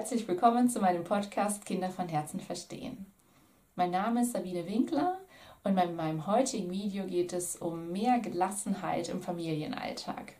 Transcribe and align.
herzlich 0.00 0.26
willkommen 0.26 0.70
zu 0.70 0.80
meinem 0.80 1.04
Podcast 1.04 1.66
Kinder 1.66 1.90
von 1.90 2.08
Herzen 2.08 2.40
verstehen. 2.40 3.04
Mein 3.76 3.90
Name 3.90 4.22
ist 4.22 4.32
Sabine 4.32 4.66
Winkler 4.66 5.18
und 5.62 5.76
in 5.76 5.94
meinem 5.94 6.26
heutigen 6.26 6.70
Video 6.70 7.04
geht 7.04 7.34
es 7.34 7.56
um 7.56 7.92
mehr 7.92 8.18
Gelassenheit 8.18 9.10
im 9.10 9.20
Familienalltag. 9.20 10.32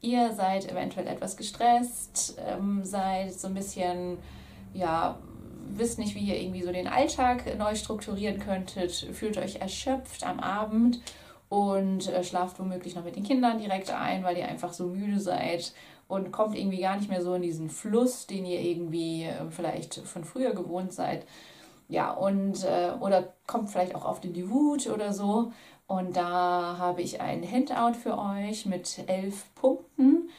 Ihr 0.00 0.32
seid 0.32 0.72
eventuell 0.72 1.06
etwas 1.06 1.36
gestresst, 1.36 2.38
ähm, 2.48 2.82
seid 2.82 3.34
so 3.34 3.48
ein 3.48 3.52
bisschen, 3.52 4.16
ja, 4.72 5.18
wisst 5.74 5.98
nicht, 5.98 6.14
wie 6.14 6.20
ihr 6.30 6.40
irgendwie 6.40 6.62
so 6.62 6.72
den 6.72 6.88
Alltag 6.88 7.58
neu 7.58 7.74
strukturieren 7.74 8.40
könntet, 8.40 8.92
fühlt 9.12 9.36
euch 9.36 9.56
erschöpft 9.56 10.24
am 10.24 10.40
Abend 10.40 11.02
und 11.50 12.08
äh, 12.08 12.24
schlaft 12.24 12.58
womöglich 12.58 12.96
noch 12.96 13.04
mit 13.04 13.16
den 13.16 13.24
Kindern 13.24 13.58
direkt 13.58 13.90
ein, 13.90 14.24
weil 14.24 14.38
ihr 14.38 14.48
einfach 14.48 14.72
so 14.72 14.86
müde 14.86 15.20
seid 15.20 15.74
und 16.08 16.32
kommt 16.32 16.56
irgendwie 16.56 16.80
gar 16.80 16.96
nicht 16.96 17.08
mehr 17.08 17.22
so 17.22 17.34
in 17.34 17.42
diesen 17.42 17.70
Fluss, 17.70 18.26
den 18.26 18.44
ihr 18.44 18.60
irgendwie 18.60 19.24
äh, 19.24 19.50
vielleicht 19.50 19.94
von 19.94 20.24
früher 20.24 20.54
gewohnt 20.54 20.92
seid. 20.92 21.26
Ja, 21.88 22.10
und 22.12 22.64
äh, 22.64 22.92
oder 23.00 23.32
kommt 23.46 23.70
vielleicht 23.70 23.94
auch 23.94 24.04
oft 24.04 24.24
in 24.24 24.32
die 24.32 24.50
Wut 24.50 24.86
oder 24.86 25.12
so. 25.12 25.52
Und 25.86 26.16
da 26.16 26.76
habe 26.78 27.02
ich 27.02 27.20
ein 27.20 27.42
Handout 27.50 27.98
für 27.98 28.16
euch 28.16 28.64
mit 28.66 29.04
elf 29.08 29.54
Punkten, 29.54 30.30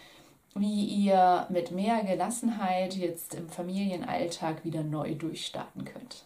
wie 0.56 0.86
ihr 0.86 1.46
mit 1.50 1.72
mehr 1.72 2.04
Gelassenheit 2.04 2.96
jetzt 2.96 3.36
im 3.36 3.50
Familienalltag 3.50 4.64
wieder 4.66 4.84
neu 4.84 5.16
durchstarten 5.16 5.86
könnt. 5.86 6.26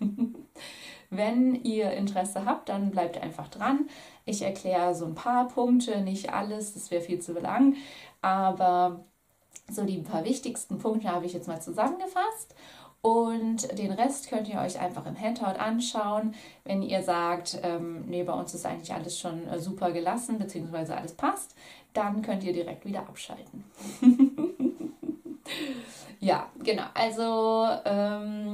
Wenn 1.10 1.62
ihr 1.62 1.92
Interesse 1.92 2.44
habt, 2.44 2.68
dann 2.68 2.90
bleibt 2.90 3.18
einfach 3.18 3.48
dran. 3.48 3.88
Ich 4.26 4.42
erkläre 4.42 4.94
so 4.94 5.04
ein 5.04 5.14
paar 5.14 5.48
Punkte, 5.48 6.00
nicht 6.00 6.32
alles, 6.32 6.74
das 6.74 6.90
wäre 6.90 7.02
viel 7.02 7.20
zu 7.20 7.32
lang, 7.32 7.76
aber 8.22 9.04
so 9.70 9.84
die 9.84 9.98
paar 9.98 10.24
wichtigsten 10.24 10.78
Punkte 10.78 11.08
habe 11.08 11.26
ich 11.26 11.32
jetzt 11.32 11.48
mal 11.48 11.60
zusammengefasst. 11.60 12.54
Und 13.04 13.78
den 13.78 13.92
Rest 13.92 14.30
könnt 14.30 14.48
ihr 14.48 14.58
euch 14.60 14.80
einfach 14.80 15.04
im 15.04 15.20
Handout 15.20 15.58
anschauen. 15.60 16.34
Wenn 16.64 16.80
ihr 16.80 17.02
sagt, 17.02 17.58
ähm, 17.62 18.06
nee, 18.06 18.22
bei 18.22 18.32
uns 18.32 18.54
ist 18.54 18.64
eigentlich 18.64 18.94
alles 18.94 19.18
schon 19.20 19.46
äh, 19.46 19.58
super 19.58 19.92
gelassen, 19.92 20.38
beziehungsweise 20.38 20.96
alles 20.96 21.12
passt, 21.12 21.54
dann 21.92 22.22
könnt 22.22 22.44
ihr 22.44 22.54
direkt 22.54 22.86
wieder 22.86 23.00
abschalten. 23.00 23.64
ja, 26.20 26.48
genau. 26.62 26.84
Also 26.94 27.68
ähm, 27.84 28.53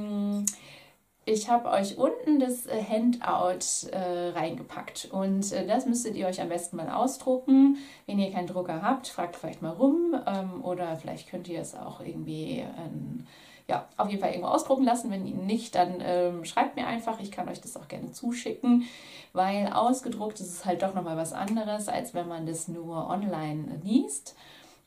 ich 1.31 1.49
habe 1.49 1.69
euch 1.69 1.97
unten 1.97 2.39
das 2.39 2.65
äh, 2.65 2.83
Handout 2.83 3.87
äh, 3.91 4.29
reingepackt 4.29 5.09
und 5.11 5.51
äh, 5.51 5.65
das 5.65 5.85
müsstet 5.85 6.15
ihr 6.15 6.27
euch 6.27 6.41
am 6.41 6.49
besten 6.49 6.75
mal 6.75 6.89
ausdrucken. 6.89 7.77
Wenn 8.05 8.19
ihr 8.19 8.31
keinen 8.31 8.47
Drucker 8.47 8.81
habt, 8.81 9.07
fragt 9.07 9.35
vielleicht 9.35 9.61
mal 9.61 9.71
rum 9.71 10.15
ähm, 10.27 10.63
oder 10.63 10.97
vielleicht 10.97 11.29
könnt 11.29 11.47
ihr 11.47 11.61
es 11.61 11.75
auch 11.75 12.01
irgendwie 12.01 12.59
ähm, 12.59 13.25
ja, 13.67 13.87
auf 13.95 14.09
jeden 14.09 14.21
Fall 14.21 14.31
irgendwo 14.31 14.49
ausdrucken 14.49 14.83
lassen. 14.83 15.11
Wenn 15.11 15.23
nicht, 15.23 15.75
dann 15.75 15.95
ähm, 16.01 16.43
schreibt 16.43 16.75
mir 16.75 16.87
einfach. 16.87 17.19
Ich 17.21 17.31
kann 17.31 17.47
euch 17.47 17.61
das 17.61 17.77
auch 17.77 17.87
gerne 17.87 18.11
zuschicken, 18.11 18.83
weil 19.31 19.67
ausgedruckt 19.67 20.39
ist 20.41 20.51
es 20.51 20.65
halt 20.65 20.81
doch 20.81 20.93
nochmal 20.93 21.17
was 21.17 21.31
anderes, 21.31 21.87
als 21.87 22.13
wenn 22.13 22.27
man 22.27 22.45
das 22.45 22.67
nur 22.67 23.09
online 23.09 23.79
liest. 23.83 24.35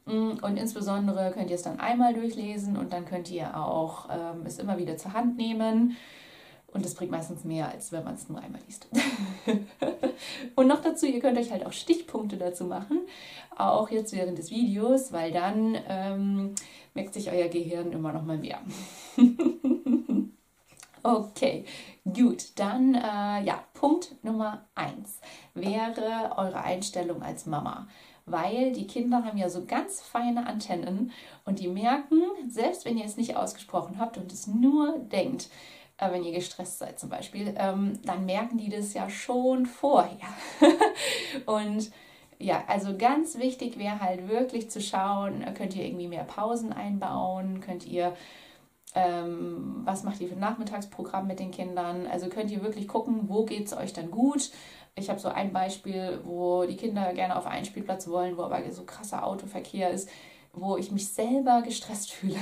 Mm, 0.04 0.32
und 0.42 0.58
insbesondere 0.58 1.30
könnt 1.32 1.48
ihr 1.48 1.56
es 1.56 1.62
dann 1.62 1.80
einmal 1.80 2.12
durchlesen 2.12 2.76
und 2.76 2.92
dann 2.92 3.06
könnt 3.06 3.30
ihr 3.30 3.56
auch 3.56 4.10
ähm, 4.10 4.44
es 4.44 4.58
immer 4.58 4.76
wieder 4.76 4.98
zur 4.98 5.14
Hand 5.14 5.38
nehmen 5.38 5.96
und 6.74 6.84
das 6.84 6.94
bringt 6.94 7.12
meistens 7.12 7.44
mehr, 7.44 7.70
als 7.70 7.92
wenn 7.92 8.04
man 8.04 8.14
es 8.14 8.28
nur 8.28 8.40
einmal 8.40 8.60
liest. 8.66 8.88
und 10.56 10.66
noch 10.66 10.82
dazu, 10.82 11.06
ihr 11.06 11.20
könnt 11.20 11.38
euch 11.38 11.52
halt 11.52 11.64
auch 11.64 11.72
Stichpunkte 11.72 12.36
dazu 12.36 12.64
machen, 12.64 12.98
auch 13.56 13.90
jetzt 13.90 14.12
während 14.12 14.36
des 14.36 14.50
Videos, 14.50 15.12
weil 15.12 15.30
dann 15.32 15.78
ähm, 15.88 16.54
merkt 16.92 17.14
sich 17.14 17.30
euer 17.30 17.48
Gehirn 17.48 17.92
immer 17.92 18.12
noch 18.12 18.24
mal 18.24 18.36
mehr. 18.36 18.58
okay, 21.04 21.64
gut. 22.04 22.58
Dann, 22.58 22.96
äh, 22.96 23.44
ja, 23.44 23.64
Punkt 23.72 24.16
Nummer 24.24 24.66
eins 24.74 25.20
wäre 25.54 26.32
eure 26.36 26.62
Einstellung 26.62 27.22
als 27.22 27.46
Mama 27.46 27.86
weil 28.26 28.72
die 28.72 28.86
Kinder 28.86 29.24
haben 29.24 29.36
ja 29.36 29.50
so 29.50 29.66
ganz 29.66 30.00
feine 30.00 30.46
Antennen 30.46 31.12
und 31.44 31.58
die 31.58 31.68
merken, 31.68 32.22
selbst 32.48 32.84
wenn 32.84 32.96
ihr 32.96 33.04
es 33.04 33.18
nicht 33.18 33.36
ausgesprochen 33.36 33.98
habt 33.98 34.16
und 34.16 34.32
es 34.32 34.46
nur 34.46 34.98
denkt, 34.98 35.50
äh, 35.98 36.10
wenn 36.10 36.24
ihr 36.24 36.32
gestresst 36.32 36.78
seid 36.78 36.98
zum 36.98 37.08
Beispiel, 37.08 37.54
ähm, 37.56 38.00
dann 38.04 38.26
merken 38.26 38.58
die 38.58 38.68
das 38.68 38.94
ja 38.94 39.08
schon 39.08 39.66
vorher. 39.66 40.28
und 41.46 41.90
ja, 42.38 42.64
also 42.66 42.96
ganz 42.96 43.38
wichtig 43.38 43.78
wäre 43.78 44.00
halt 44.00 44.28
wirklich 44.28 44.70
zu 44.70 44.80
schauen, 44.80 45.44
könnt 45.54 45.76
ihr 45.76 45.84
irgendwie 45.84 46.08
mehr 46.08 46.24
Pausen 46.24 46.72
einbauen, 46.72 47.60
könnt 47.60 47.86
ihr, 47.86 48.14
ähm, 48.94 49.82
was 49.84 50.02
macht 50.02 50.20
ihr 50.20 50.28
für 50.28 50.34
ein 50.34 50.40
Nachmittagsprogramm 50.40 51.26
mit 51.26 51.38
den 51.38 51.52
Kindern, 51.52 52.06
also 52.06 52.28
könnt 52.28 52.50
ihr 52.50 52.62
wirklich 52.62 52.88
gucken, 52.88 53.28
wo 53.28 53.44
geht 53.44 53.66
es 53.66 53.76
euch 53.76 53.92
dann 53.92 54.10
gut. 54.10 54.50
Ich 54.96 55.10
habe 55.10 55.18
so 55.18 55.28
ein 55.28 55.52
Beispiel, 55.52 56.20
wo 56.24 56.64
die 56.64 56.76
Kinder 56.76 57.12
gerne 57.14 57.36
auf 57.36 57.46
einen 57.46 57.64
Spielplatz 57.64 58.08
wollen, 58.08 58.36
wo 58.36 58.42
aber 58.42 58.60
so 58.70 58.84
krasser 58.84 59.24
Autoverkehr 59.24 59.90
ist, 59.90 60.08
wo 60.52 60.76
ich 60.76 60.92
mich 60.92 61.08
selber 61.08 61.62
gestresst 61.62 62.12
fühle. 62.12 62.38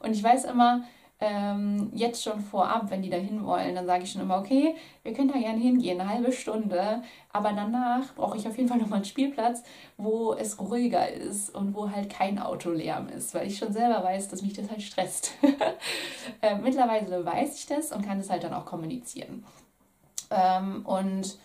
Und 0.00 0.12
ich 0.12 0.22
weiß 0.22 0.44
immer, 0.44 0.84
ähm, 1.20 1.90
jetzt 1.94 2.22
schon 2.22 2.40
vorab, 2.40 2.90
wenn 2.90 3.02
die 3.02 3.10
da 3.10 3.16
hin 3.16 3.44
wollen, 3.44 3.74
dann 3.74 3.86
sage 3.86 4.04
ich 4.04 4.12
schon 4.12 4.22
immer, 4.22 4.38
okay, 4.38 4.74
wir 5.02 5.12
können 5.12 5.28
da 5.32 5.38
gerne 5.38 5.60
hingehen, 5.60 6.00
eine 6.00 6.10
halbe 6.10 6.32
Stunde, 6.32 7.02
aber 7.32 7.52
danach 7.52 8.14
brauche 8.14 8.36
ich 8.36 8.46
auf 8.48 8.56
jeden 8.56 8.68
Fall 8.68 8.78
nochmal 8.78 8.96
einen 8.96 9.04
Spielplatz, 9.04 9.62
wo 9.96 10.34
es 10.34 10.58
ruhiger 10.58 11.08
ist 11.08 11.54
und 11.54 11.74
wo 11.74 11.90
halt 11.90 12.10
kein 12.10 12.38
Autolärm 12.38 13.08
ist, 13.08 13.34
weil 13.34 13.46
ich 13.46 13.58
schon 13.58 13.72
selber 13.72 14.02
weiß, 14.02 14.28
dass 14.28 14.42
mich 14.42 14.54
das 14.54 14.70
halt 14.70 14.82
stresst. 14.82 15.32
äh, 16.42 16.56
mittlerweile 16.56 17.24
weiß 17.24 17.58
ich 17.58 17.66
das 17.66 17.92
und 17.92 18.04
kann 18.04 18.18
es 18.18 18.28
halt 18.28 18.42
dann 18.42 18.54
auch 18.54 18.66
kommunizieren. 18.66 19.44
Ähm, 20.30 20.84
und 20.84 21.38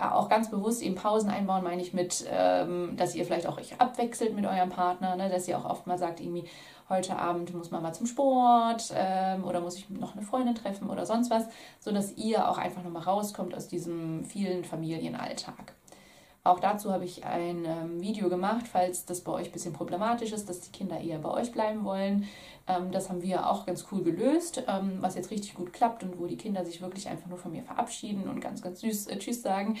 auch 0.00 0.28
ganz 0.28 0.50
bewusst 0.50 0.82
eben 0.82 0.94
Pausen 0.94 1.30
einbauen, 1.30 1.62
meine 1.62 1.82
ich 1.82 1.92
mit, 1.92 2.24
ähm, 2.30 2.96
dass 2.96 3.14
ihr 3.14 3.24
vielleicht 3.24 3.46
auch 3.46 3.58
euch 3.58 3.80
abwechselt 3.80 4.34
mit 4.34 4.46
eurem 4.46 4.70
Partner, 4.70 5.16
ne? 5.16 5.28
dass 5.28 5.48
ihr 5.48 5.58
auch 5.58 5.64
oft 5.64 5.86
mal 5.86 5.98
sagt, 5.98 6.20
irgendwie, 6.20 6.44
heute 6.90 7.16
Abend 7.16 7.54
muss 7.54 7.70
man 7.70 7.82
mal 7.82 7.94
zum 7.94 8.06
Sport 8.06 8.92
ähm, 8.94 9.44
oder 9.44 9.60
muss 9.60 9.76
ich 9.76 9.88
noch 9.88 10.14
eine 10.14 10.22
Freundin 10.22 10.56
treffen 10.56 10.90
oder 10.90 11.06
sonst 11.06 11.30
was, 11.30 11.44
sodass 11.78 12.16
ihr 12.16 12.48
auch 12.48 12.58
einfach 12.58 12.82
nochmal 12.82 13.02
rauskommt 13.02 13.54
aus 13.54 13.68
diesem 13.68 14.24
vielen 14.24 14.64
Familienalltag. 14.64 15.74
Auch 16.42 16.58
dazu 16.58 16.90
habe 16.90 17.04
ich 17.04 17.24
ein 17.24 17.66
ähm, 17.66 18.00
Video 18.00 18.30
gemacht, 18.30 18.66
falls 18.66 19.04
das 19.04 19.20
bei 19.20 19.32
euch 19.32 19.48
ein 19.48 19.52
bisschen 19.52 19.74
problematisch 19.74 20.32
ist, 20.32 20.48
dass 20.48 20.60
die 20.60 20.72
Kinder 20.72 20.98
eher 20.98 21.18
bei 21.18 21.30
euch 21.30 21.52
bleiben 21.52 21.84
wollen. 21.84 22.26
Ähm, 22.66 22.90
das 22.92 23.10
haben 23.10 23.20
wir 23.20 23.46
auch 23.46 23.66
ganz 23.66 23.86
cool 23.92 24.02
gelöst, 24.02 24.64
ähm, 24.66 24.98
was 25.00 25.16
jetzt 25.16 25.30
richtig 25.30 25.54
gut 25.54 25.74
klappt 25.74 26.02
und 26.02 26.18
wo 26.18 26.26
die 26.26 26.38
Kinder 26.38 26.64
sich 26.64 26.80
wirklich 26.80 27.08
einfach 27.08 27.28
nur 27.28 27.36
von 27.36 27.52
mir 27.52 27.62
verabschieden 27.62 28.26
und 28.26 28.40
ganz, 28.40 28.62
ganz 28.62 28.80
süß 28.80 29.08
äh, 29.08 29.18
Tschüss 29.18 29.42
sagen. 29.42 29.76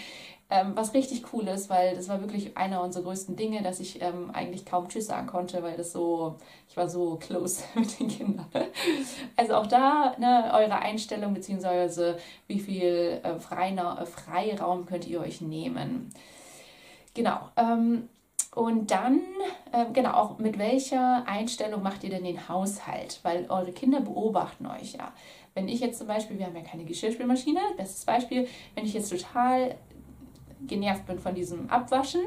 Ähm, 0.52 0.72
was 0.74 0.94
richtig 0.94 1.32
cool 1.32 1.46
ist, 1.46 1.70
weil 1.70 1.94
das 1.94 2.08
war 2.08 2.20
wirklich 2.20 2.56
einer 2.56 2.82
unserer 2.82 3.04
größten 3.04 3.36
Dinge, 3.36 3.62
dass 3.62 3.78
ich 3.78 4.02
ähm, 4.02 4.30
eigentlich 4.32 4.66
kaum 4.66 4.88
Tschüss 4.88 5.06
sagen 5.06 5.28
konnte, 5.28 5.62
weil 5.62 5.76
das 5.76 5.92
so, 5.92 6.36
ich 6.68 6.76
war 6.76 6.88
so 6.88 7.16
close 7.20 7.62
mit 7.74 8.00
den 8.00 8.08
Kindern. 8.08 8.46
Also 9.36 9.54
auch 9.54 9.68
da 9.68 10.16
ne, 10.18 10.50
eure 10.52 10.80
Einstellung 10.80 11.34
beziehungsweise 11.34 12.18
wie 12.48 12.58
viel 12.58 13.20
äh, 13.22 13.36
Freiraum 13.38 14.86
könnt 14.86 15.06
ihr 15.06 15.20
euch 15.20 15.40
nehmen. 15.40 16.12
Genau. 17.14 17.38
Ähm, 17.56 18.08
und 18.54 18.90
dann, 18.90 19.20
äh, 19.70 19.86
genau, 19.92 20.14
auch 20.14 20.38
mit 20.38 20.58
welcher 20.58 21.24
Einstellung 21.28 21.82
macht 21.82 22.02
ihr 22.02 22.10
denn 22.10 22.24
den 22.24 22.48
Haushalt? 22.48 23.20
Weil 23.22 23.46
eure 23.48 23.70
Kinder 23.70 24.00
beobachten 24.00 24.66
euch 24.66 24.94
ja. 24.94 25.12
Wenn 25.54 25.68
ich 25.68 25.80
jetzt 25.80 25.98
zum 25.98 26.08
Beispiel, 26.08 26.38
wir 26.38 26.46
haben 26.46 26.56
ja 26.56 26.62
keine 26.62 26.84
Geschirrspülmaschine, 26.84 27.60
bestes 27.76 28.04
Beispiel, 28.04 28.48
wenn 28.74 28.84
ich 28.84 28.94
jetzt 28.94 29.10
total 29.10 29.76
genervt 30.66 31.06
bin 31.06 31.18
von 31.18 31.34
diesem 31.34 31.70
Abwaschen, 31.70 32.22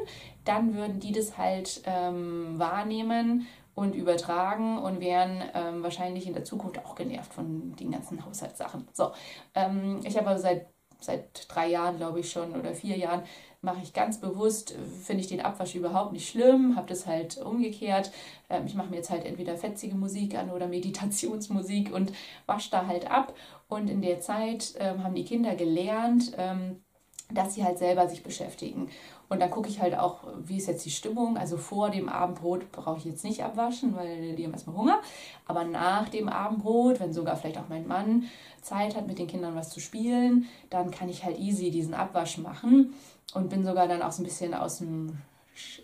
dann 0.46 0.76
würden 0.76 1.00
die 1.00 1.12
das 1.12 1.38
halt 1.38 1.82
ähm, 1.86 2.58
wahrnehmen 2.58 3.48
und 3.76 3.96
übertragen 3.96 4.78
und 4.78 5.00
wären 5.00 5.44
ähm, 5.54 5.84
wahrscheinlich 5.84 6.28
in 6.28 6.34
der 6.34 6.44
Zukunft 6.44 6.84
auch 6.86 6.96
genervt 6.96 7.34
von 7.34 7.76
den 7.76 7.92
ganzen 7.92 8.24
Haushaltssachen. 8.26 8.88
So, 8.94 9.12
ähm, 9.56 10.02
ich 10.04 10.18
habe 10.18 10.38
seit, 10.38 10.68
seit 11.00 11.48
drei 11.48 11.70
Jahren, 11.70 11.98
glaube 11.98 12.20
ich 12.20 12.32
schon, 12.32 12.56
oder 12.56 12.74
vier 12.74 12.98
Jahren 12.98 13.24
mache 13.62 13.82
ich 13.82 13.94
ganz 13.94 14.20
bewusst, 14.20 14.76
finde 15.04 15.22
ich 15.22 15.28
den 15.28 15.42
Abwasch 15.42 15.74
überhaupt 15.74 16.12
nicht 16.12 16.30
schlimm, 16.30 16.76
habe 16.76 16.88
das 16.88 17.08
halt 17.08 17.38
umgekehrt. 17.38 18.12
Ähm, 18.50 18.66
ich 18.68 18.76
mache 18.76 18.90
mir 18.90 18.98
jetzt 18.98 19.10
halt 19.10 19.26
entweder 19.26 19.58
fetzige 19.58 19.96
Musik 19.96 20.38
an 20.38 20.52
oder 20.52 20.68
Meditationsmusik 20.68 21.92
und 21.94 22.12
wasche 22.46 22.70
da 22.72 22.86
halt 22.86 23.10
ab. 23.10 23.34
Und 23.70 23.90
in 23.90 24.02
der 24.02 24.20
Zeit 24.20 24.76
ähm, 24.80 25.04
haben 25.04 25.16
die 25.16 25.24
Kinder 25.24 25.56
gelernt, 25.56 26.34
ähm, 26.38 26.84
dass 27.32 27.56
sie 27.56 27.64
halt 27.64 27.78
selber 27.78 28.08
sich 28.08 28.24
beschäftigen. 28.24 28.90
Und 29.30 29.42
dann 29.42 29.50
gucke 29.50 29.70
ich 29.70 29.82
halt 29.82 29.98
auch, 29.98 30.20
wie 30.38 30.58
ist 30.58 30.68
jetzt 30.68 30.86
die 30.86 30.92
Stimmung. 30.92 31.38
Also 31.38 31.58
vor 31.58 31.90
dem 31.90 32.10
Abendbrot 32.10 32.72
brauche 32.72 33.00
ich 33.00 33.06
jetzt 33.06 33.24
nicht 33.24 33.44
abwaschen, 33.44 33.96
weil 33.96 34.36
die 34.36 34.44
haben 34.46 34.54
erstmal 34.54 34.76
Hunger. 34.76 35.02
Aber 35.48 35.64
nach 35.64 36.10
dem 36.10 36.30
Abendbrot, 36.30 37.00
wenn 37.00 37.14
sogar 37.14 37.36
vielleicht 37.36 37.58
auch 37.58 37.70
mein 37.70 37.88
Mann 37.88 38.26
Zeit 38.62 38.96
hat, 38.96 39.08
mit 39.08 39.20
den 39.20 39.28
Kindern 39.28 39.56
was 39.56 39.70
zu 39.70 39.80
spielen, 39.80 40.48
dann 40.70 40.92
kann 40.92 41.10
ich 41.10 41.24
halt 41.24 41.40
easy 41.40 41.72
diesen 41.72 41.94
Abwasch 41.94 42.38
machen 42.38 42.94
und 43.34 43.50
bin 43.50 43.66
sogar 43.66 43.88
dann 43.88 44.02
auch 44.02 44.12
so 44.12 44.22
ein 44.22 44.26
bisschen 44.26 44.54
aus 44.54 44.78
dem, 44.78 45.18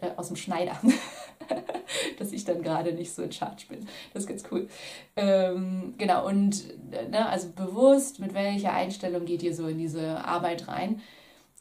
äh, 0.02 0.12
aus 0.16 0.28
dem 0.28 0.36
Schneider. 0.36 0.78
dass 2.20 2.32
ich 2.32 2.46
dann 2.46 2.62
gerade 2.62 2.94
nicht 2.94 3.14
so 3.14 3.24
in 3.24 3.32
Charge 3.32 3.66
bin. 3.70 3.88
Das 4.14 4.24
ist 4.24 4.30
ganz 4.30 4.44
cool. 4.52 4.68
Ähm, 5.16 5.96
genau, 5.98 6.28
und 6.28 6.64
ne, 7.10 7.28
also 7.28 7.50
bewusst, 7.50 8.20
mit 8.20 8.34
welcher 8.34 8.74
Einstellung 8.74 9.26
geht 9.26 9.42
ihr 9.42 9.56
so 9.56 9.68
in 9.68 9.78
diese 9.78 10.24
Arbeit 10.24 10.68
rein? 10.68 11.02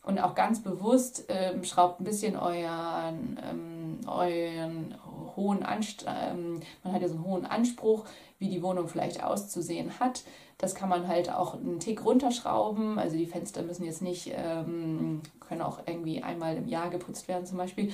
Und 0.03 0.19
auch 0.19 0.35
ganz 0.35 0.63
bewusst 0.63 1.25
ähm, 1.29 1.65
schraubt 1.65 2.01
ein 2.01 2.05
bisschen 2.05 2.37
euren, 2.37 3.39
ähm, 3.45 4.01
euren 4.07 4.95
hohen 5.37 5.63
Anspruch, 5.63 6.07
ähm, 6.09 6.61
man 6.83 6.93
hat 6.93 7.03
ja 7.03 7.09
so 7.09 7.15
einen 7.15 7.25
hohen 7.25 7.47
Anspruch, 7.47 8.05
wie 8.39 8.49
die 8.49 8.63
Wohnung 8.63 8.89
vielleicht 8.89 9.23
auszusehen 9.23 9.99
hat. 10.01 10.23
Das 10.59 10.75
kann 10.75 10.89
man 10.89 11.07
halt 11.07 11.33
auch 11.33 11.55
einen 11.55 11.79
Tick 11.79 12.05
runterschrauben. 12.05 12.99
Also 12.99 13.17
die 13.17 13.27
Fenster 13.27 13.63
müssen 13.63 13.85
jetzt 13.85 14.03
nicht, 14.03 14.33
ähm, 14.35 15.23
können 15.41 15.63
auch 15.63 15.81
irgendwie 15.87 16.23
einmal 16.23 16.57
im 16.57 16.69
Jahr 16.69 16.91
geputzt 16.91 17.29
werden 17.29 17.47
zum 17.47 17.59
Beispiel. 17.59 17.93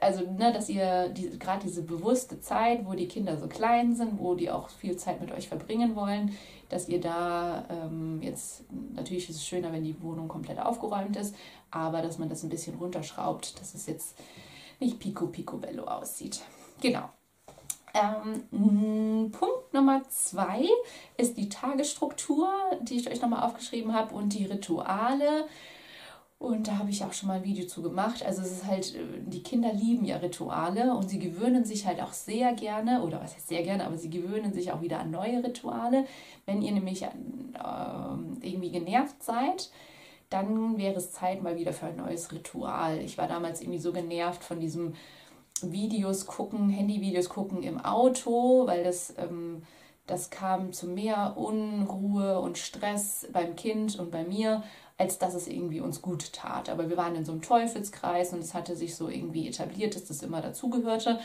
Also, 0.00 0.30
ne, 0.30 0.52
dass 0.52 0.68
ihr 0.68 1.08
die, 1.08 1.38
gerade 1.38 1.64
diese 1.64 1.82
bewusste 1.82 2.40
Zeit, 2.40 2.86
wo 2.86 2.92
die 2.92 3.08
Kinder 3.08 3.38
so 3.38 3.46
klein 3.46 3.94
sind, 3.94 4.18
wo 4.18 4.34
die 4.34 4.50
auch 4.50 4.68
viel 4.68 4.96
Zeit 4.96 5.20
mit 5.20 5.32
euch 5.32 5.48
verbringen 5.48 5.96
wollen, 5.96 6.36
dass 6.68 6.88
ihr 6.88 7.00
da 7.00 7.64
ähm, 7.70 8.20
jetzt, 8.22 8.64
natürlich 8.94 9.28
ist 9.28 9.36
es 9.36 9.46
schöner, 9.46 9.72
wenn 9.72 9.84
die 9.84 10.00
Wohnung 10.02 10.28
komplett 10.28 10.60
aufgeräumt 10.60 11.16
ist, 11.16 11.34
aber 11.70 12.02
dass 12.02 12.18
man 12.18 12.28
das 12.28 12.42
ein 12.42 12.50
bisschen 12.50 12.76
runterschraubt, 12.76 13.60
dass 13.60 13.74
es 13.74 13.86
jetzt 13.86 14.18
nicht 14.78 14.98
pico 14.98 15.26
pico 15.26 15.56
bello 15.56 15.84
aussieht. 15.84 16.40
Genau. 16.80 17.08
Ähm, 17.92 19.30
Punkt 19.32 19.72
Nummer 19.74 20.02
zwei 20.08 20.64
ist 21.16 21.36
die 21.36 21.48
Tagesstruktur, 21.48 22.48
die 22.82 22.96
ich 22.96 23.10
euch 23.10 23.20
nochmal 23.20 23.42
aufgeschrieben 23.42 23.92
habe, 23.94 24.14
und 24.14 24.30
die 24.30 24.44
Rituale. 24.44 25.46
Und 26.40 26.68
da 26.68 26.78
habe 26.78 26.88
ich 26.88 27.04
auch 27.04 27.12
schon 27.12 27.26
mal 27.26 27.34
ein 27.34 27.44
Video 27.44 27.66
zu 27.66 27.82
gemacht. 27.82 28.24
Also 28.24 28.40
es 28.40 28.50
ist 28.50 28.66
halt, 28.66 28.94
äh, 28.94 29.00
die 29.26 29.42
Kinder 29.42 29.74
lieben 29.74 30.06
ja 30.06 30.16
Rituale 30.16 30.94
und 30.94 31.10
sie 31.10 31.18
gewöhnen 31.18 31.66
sich 31.66 31.86
halt 31.86 32.00
auch 32.00 32.14
sehr 32.14 32.54
gerne, 32.54 33.02
oder 33.02 33.20
was 33.20 33.34
heißt 33.34 33.48
sehr 33.48 33.62
gerne, 33.62 33.84
aber 33.84 33.98
sie 33.98 34.08
gewöhnen 34.08 34.54
sich 34.54 34.72
auch 34.72 34.80
wieder 34.80 35.00
an 35.00 35.10
neue 35.10 35.44
Rituale. 35.44 36.06
Wenn 36.46 36.62
ihr 36.62 36.72
nämlich 36.72 37.02
äh, 37.02 37.08
irgendwie 38.40 38.70
genervt 38.70 39.22
seid, 39.22 39.70
dann 40.30 40.78
wäre 40.78 40.94
es 40.94 41.12
Zeit 41.12 41.42
mal 41.42 41.58
wieder 41.58 41.74
für 41.74 41.86
ein 41.86 41.96
neues 41.96 42.32
Ritual. 42.32 43.00
Ich 43.00 43.18
war 43.18 43.28
damals 43.28 43.60
irgendwie 43.60 43.78
so 43.78 43.92
genervt 43.92 44.42
von 44.42 44.60
diesem 44.60 44.94
Videos 45.60 46.24
gucken, 46.24 46.70
Handyvideos 46.70 47.28
gucken 47.28 47.62
im 47.62 47.84
Auto, 47.84 48.66
weil 48.66 48.82
das, 48.82 49.12
ähm, 49.18 49.62
das 50.06 50.30
kam 50.30 50.72
zu 50.72 50.86
mehr 50.86 51.34
Unruhe 51.36 52.40
und 52.40 52.56
Stress 52.56 53.28
beim 53.30 53.56
Kind 53.56 53.98
und 53.98 54.10
bei 54.10 54.24
mir, 54.24 54.62
als 55.00 55.18
dass 55.18 55.32
es 55.32 55.48
irgendwie 55.48 55.80
uns 55.80 56.02
gut 56.02 56.34
tat. 56.34 56.68
Aber 56.68 56.90
wir 56.90 56.98
waren 56.98 57.16
in 57.16 57.24
so 57.24 57.32
einem 57.32 57.40
Teufelskreis 57.40 58.34
und 58.34 58.40
es 58.40 58.52
hatte 58.52 58.76
sich 58.76 58.94
so 58.94 59.08
irgendwie 59.08 59.48
etabliert, 59.48 59.94
dass 59.94 60.04
das 60.04 60.22
immer 60.22 60.42
dazugehörte. 60.42 61.18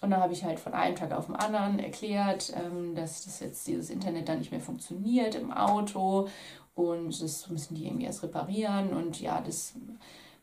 Und 0.00 0.12
dann 0.12 0.20
habe 0.20 0.32
ich 0.32 0.44
halt 0.44 0.60
von 0.60 0.74
einem 0.74 0.94
Tag 0.94 1.10
auf 1.10 1.26
den 1.26 1.34
anderen 1.34 1.80
erklärt, 1.80 2.52
ähm, 2.56 2.94
dass 2.94 3.24
das 3.24 3.40
jetzt 3.40 3.66
dieses 3.66 3.90
Internet 3.90 4.28
dann 4.28 4.38
nicht 4.38 4.52
mehr 4.52 4.60
funktioniert 4.60 5.34
im 5.34 5.52
Auto 5.52 6.28
und 6.76 7.20
das 7.20 7.50
müssen 7.50 7.74
die 7.74 7.86
irgendwie 7.86 8.06
erst 8.06 8.22
reparieren 8.22 8.94
und 8.94 9.20
ja, 9.20 9.40
das 9.40 9.74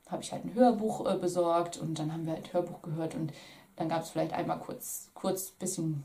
habe 0.09 0.21
ich 0.21 0.31
halt 0.33 0.43
ein 0.43 0.53
Hörbuch 0.53 1.09
äh, 1.09 1.17
besorgt 1.17 1.77
und 1.77 1.97
dann 1.97 2.11
haben 2.11 2.25
wir 2.25 2.33
halt 2.33 2.53
Hörbuch 2.53 2.81
gehört 2.81 3.15
und 3.15 3.31
dann 3.77 3.87
gab 3.87 4.03
es 4.03 4.09
vielleicht 4.09 4.33
einmal 4.33 4.59
kurz, 4.59 5.09
kurz 5.13 5.51
bisschen 5.51 6.03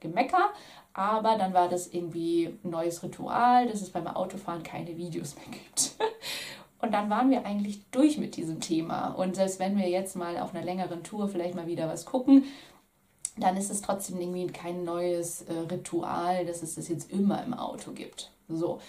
Gemecker, 0.00 0.50
aber 0.94 1.36
dann 1.36 1.52
war 1.52 1.68
das 1.68 1.88
irgendwie 1.88 2.56
ein 2.64 2.70
neues 2.70 3.02
Ritual, 3.02 3.66
dass 3.66 3.82
es 3.82 3.90
beim 3.90 4.06
Autofahren 4.06 4.62
keine 4.62 4.96
Videos 4.96 5.34
mehr 5.34 5.46
gibt. 5.50 5.92
Und 6.80 6.92
dann 6.92 7.10
waren 7.10 7.30
wir 7.30 7.44
eigentlich 7.44 7.80
durch 7.90 8.18
mit 8.18 8.36
diesem 8.36 8.60
Thema. 8.60 9.08
Und 9.08 9.36
selbst 9.36 9.58
wenn 9.58 9.76
wir 9.76 9.88
jetzt 9.88 10.16
mal 10.16 10.38
auf 10.38 10.54
einer 10.54 10.64
längeren 10.64 11.02
Tour 11.02 11.28
vielleicht 11.28 11.54
mal 11.54 11.66
wieder 11.66 11.88
was 11.88 12.04
gucken, 12.04 12.44
dann 13.36 13.56
ist 13.56 13.70
es 13.70 13.82
trotzdem 13.82 14.20
irgendwie 14.20 14.46
kein 14.46 14.84
neues 14.84 15.42
äh, 15.42 15.52
Ritual, 15.70 16.46
dass 16.46 16.62
es 16.62 16.76
das 16.76 16.88
jetzt 16.88 17.10
immer 17.10 17.42
im 17.42 17.54
Auto 17.54 17.90
gibt. 17.92 18.30
So. 18.48 18.80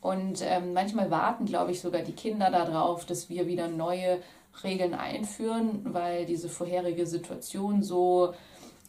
Und 0.00 0.42
ähm, 0.42 0.72
manchmal 0.72 1.10
warten, 1.10 1.44
glaube 1.44 1.70
ich, 1.70 1.80
sogar 1.80 2.02
die 2.02 2.12
Kinder 2.12 2.50
darauf, 2.50 3.04
dass 3.04 3.28
wir 3.28 3.46
wieder 3.46 3.68
neue 3.68 4.18
Regeln 4.64 4.94
einführen, 4.94 5.80
weil 5.84 6.26
diese 6.26 6.48
vorherige 6.48 7.06
Situation 7.06 7.82
so 7.82 8.34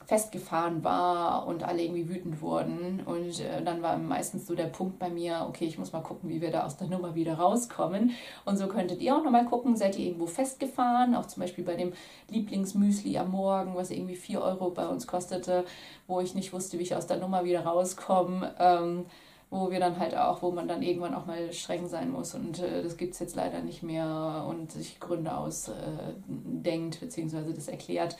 festgefahren 0.05 0.83
war 0.83 1.47
und 1.47 1.63
alle 1.63 1.83
irgendwie 1.83 2.07
wütend 2.07 2.41
wurden. 2.41 3.01
Und 3.05 3.39
äh, 3.39 3.63
dann 3.63 3.81
war 3.81 3.97
meistens 3.97 4.45
so 4.45 4.55
der 4.55 4.65
Punkt 4.65 4.99
bei 4.99 5.09
mir, 5.09 5.45
okay, 5.49 5.65
ich 5.65 5.77
muss 5.77 5.93
mal 5.93 6.01
gucken, 6.01 6.29
wie 6.29 6.41
wir 6.41 6.51
da 6.51 6.65
aus 6.65 6.77
der 6.77 6.87
Nummer 6.87 7.15
wieder 7.15 7.35
rauskommen. 7.35 8.11
Und 8.45 8.57
so 8.57 8.67
könntet 8.67 9.01
ihr 9.01 9.15
auch 9.15 9.23
nochmal 9.23 9.45
gucken, 9.45 9.75
seid 9.75 9.97
ihr 9.97 10.05
irgendwo 10.05 10.27
festgefahren, 10.27 11.15
auch 11.15 11.25
zum 11.25 11.41
Beispiel 11.41 11.63
bei 11.63 11.75
dem 11.75 11.93
Lieblingsmüsli 12.29 13.17
am 13.17 13.31
Morgen, 13.31 13.75
was 13.75 13.89
irgendwie 13.89 14.15
4 14.15 14.41
Euro 14.41 14.69
bei 14.69 14.87
uns 14.87 15.07
kostete, 15.07 15.65
wo 16.07 16.19
ich 16.19 16.35
nicht 16.35 16.53
wusste, 16.53 16.77
wie 16.77 16.83
ich 16.83 16.95
aus 16.95 17.07
der 17.07 17.17
Nummer 17.17 17.43
wieder 17.43 17.65
rauskomme. 17.65 18.53
Ähm, 18.59 19.05
wo 19.51 19.69
wir 19.71 19.79
dann 19.79 19.99
halt 19.99 20.17
auch, 20.17 20.41
wo 20.41 20.51
man 20.51 20.67
dann 20.67 20.81
irgendwann 20.81 21.13
auch 21.13 21.27
mal 21.27 21.53
streng 21.53 21.87
sein 21.87 22.11
muss 22.11 22.33
und 22.33 22.59
äh, 22.59 22.81
das 22.83 22.97
gibt 22.97 23.13
es 23.13 23.19
jetzt 23.19 23.35
leider 23.35 23.61
nicht 23.61 23.83
mehr 23.83 24.45
und 24.49 24.71
sich 24.71 24.99
Gründe 24.99 25.37
ausdenkt, 25.37 26.95
äh, 26.95 26.99
beziehungsweise 26.99 27.53
das 27.53 27.67
erklärt. 27.67 28.17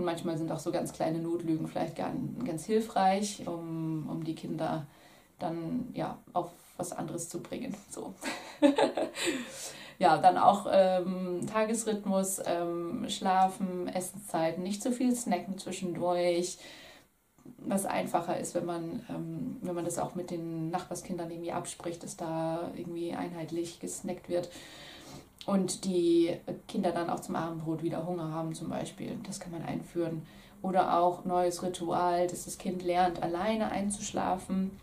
Und 0.00 0.06
manchmal 0.06 0.38
sind 0.38 0.50
auch 0.50 0.58
so 0.58 0.72
ganz 0.72 0.94
kleine 0.94 1.18
Notlügen 1.18 1.68
vielleicht 1.68 1.94
ganz 1.94 2.64
hilfreich, 2.64 3.46
um, 3.46 4.08
um 4.08 4.24
die 4.24 4.34
Kinder 4.34 4.86
dann 5.38 5.90
ja 5.92 6.16
auf 6.32 6.48
was 6.78 6.92
anderes 6.92 7.28
zu 7.28 7.42
bringen. 7.42 7.76
So. 7.90 8.14
ja, 9.98 10.16
dann 10.16 10.38
auch 10.38 10.66
ähm, 10.72 11.46
Tagesrhythmus, 11.46 12.40
ähm, 12.46 13.10
Schlafen, 13.10 13.88
Essenszeiten, 13.88 14.62
nicht 14.62 14.82
zu 14.82 14.90
viel 14.90 15.14
snacken 15.14 15.58
zwischendurch 15.58 16.56
was 17.58 17.84
einfacher 17.84 18.40
ist, 18.40 18.54
wenn 18.54 18.64
man, 18.64 19.04
ähm, 19.10 19.58
wenn 19.60 19.74
man 19.74 19.84
das 19.84 19.98
auch 19.98 20.14
mit 20.14 20.30
den 20.30 20.70
Nachbarskindern 20.70 21.30
irgendwie 21.30 21.52
abspricht, 21.52 22.02
dass 22.02 22.16
da 22.16 22.70
irgendwie 22.74 23.12
einheitlich 23.12 23.80
gesnackt 23.80 24.30
wird 24.30 24.48
und 25.46 25.84
die 25.84 26.36
Kinder 26.68 26.92
dann 26.92 27.10
auch 27.10 27.20
zum 27.20 27.36
Abendbrot 27.36 27.82
wieder 27.82 28.06
Hunger 28.06 28.32
haben 28.32 28.54
zum 28.54 28.68
Beispiel. 28.68 29.18
Das 29.26 29.40
kann 29.40 29.52
man 29.52 29.62
einführen. 29.62 30.22
Oder 30.62 30.98
auch 30.98 31.24
neues 31.24 31.62
Ritual, 31.62 32.26
dass 32.26 32.44
das 32.44 32.58
Kind 32.58 32.82
lernt, 32.82 33.22
alleine 33.22 33.70
einzuschlafen. 33.70 34.78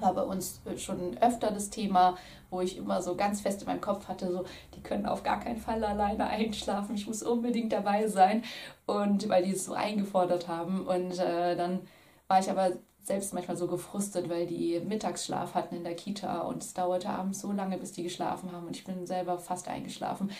War 0.00 0.14
bei 0.14 0.22
uns 0.22 0.60
schon 0.76 1.18
öfter 1.18 1.50
das 1.50 1.70
Thema, 1.70 2.16
wo 2.50 2.60
ich 2.60 2.78
immer 2.78 3.02
so 3.02 3.14
ganz 3.14 3.42
fest 3.42 3.60
in 3.60 3.66
meinem 3.66 3.80
Kopf 3.80 4.08
hatte, 4.08 4.32
so, 4.32 4.44
die 4.74 4.80
können 4.80 5.06
auf 5.06 5.22
gar 5.22 5.40
keinen 5.40 5.58
Fall 5.58 5.84
alleine 5.84 6.26
einschlafen, 6.26 6.94
ich 6.94 7.06
muss 7.06 7.22
unbedingt 7.22 7.72
dabei 7.72 8.08
sein. 8.08 8.42
Und 8.86 9.28
weil 9.28 9.44
die 9.44 9.52
es 9.52 9.66
so 9.66 9.74
eingefordert 9.74 10.48
haben. 10.48 10.86
Und 10.86 11.18
äh, 11.18 11.56
dann 11.56 11.80
war 12.28 12.40
ich 12.40 12.50
aber 12.50 12.72
selbst 13.02 13.32
manchmal 13.32 13.56
so 13.56 13.66
gefrustet, 13.66 14.28
weil 14.28 14.46
die 14.46 14.80
Mittagsschlaf 14.80 15.54
hatten 15.54 15.76
in 15.76 15.84
der 15.84 15.94
Kita 15.94 16.40
und 16.40 16.62
es 16.62 16.74
dauerte 16.74 17.08
abends 17.08 17.40
so 17.40 17.52
lange, 17.52 17.78
bis 17.78 17.92
die 17.92 18.02
geschlafen 18.02 18.52
haben 18.52 18.66
und 18.66 18.76
ich 18.76 18.84
bin 18.84 19.06
selber 19.06 19.38
fast 19.38 19.68
eingeschlafen. 19.68 20.30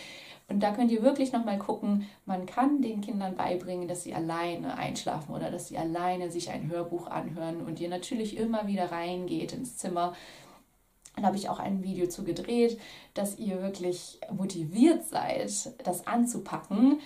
Und 0.47 0.61
da 0.61 0.71
könnt 0.71 0.91
ihr 0.91 1.03
wirklich 1.03 1.31
nochmal 1.31 1.59
gucken, 1.59 2.07
man 2.25 2.45
kann 2.45 2.81
den 2.81 3.01
Kindern 3.01 3.35
beibringen, 3.35 3.87
dass 3.87 4.03
sie 4.03 4.13
alleine 4.13 4.77
einschlafen 4.77 5.33
oder 5.33 5.51
dass 5.51 5.67
sie 5.67 5.77
alleine 5.77 6.31
sich 6.31 6.49
ein 6.49 6.69
Hörbuch 6.69 7.07
anhören 7.07 7.61
und 7.61 7.79
ihr 7.79 7.89
natürlich 7.89 8.37
immer 8.37 8.67
wieder 8.67 8.91
reingeht 8.91 9.53
ins 9.53 9.77
Zimmer. 9.77 10.15
Da 11.15 11.23
habe 11.23 11.37
ich 11.37 11.49
auch 11.49 11.59
ein 11.59 11.83
Video 11.83 12.07
zu 12.07 12.23
gedreht, 12.23 12.79
dass 13.13 13.37
ihr 13.37 13.61
wirklich 13.61 14.19
motiviert 14.31 15.05
seid, 15.05 15.73
das 15.83 16.07
anzupacken 16.07 16.99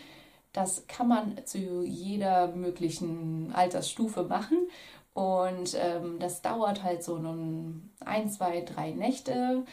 das 0.53 0.86
kann 0.88 1.07
man 1.07 1.45
zu 1.45 1.83
jeder 1.83 2.48
möglichen 2.55 3.51
Altersstufe 3.53 4.24
machen. 4.24 4.67
Und 5.13 5.77
ähm, 5.79 6.17
das 6.20 6.41
dauert 6.41 6.84
halt 6.84 7.03
so 7.03 7.17
nun 7.17 7.91
ein, 8.03 8.29
zwei, 8.29 8.62
drei 8.62 8.91
Nächte. 8.91 9.63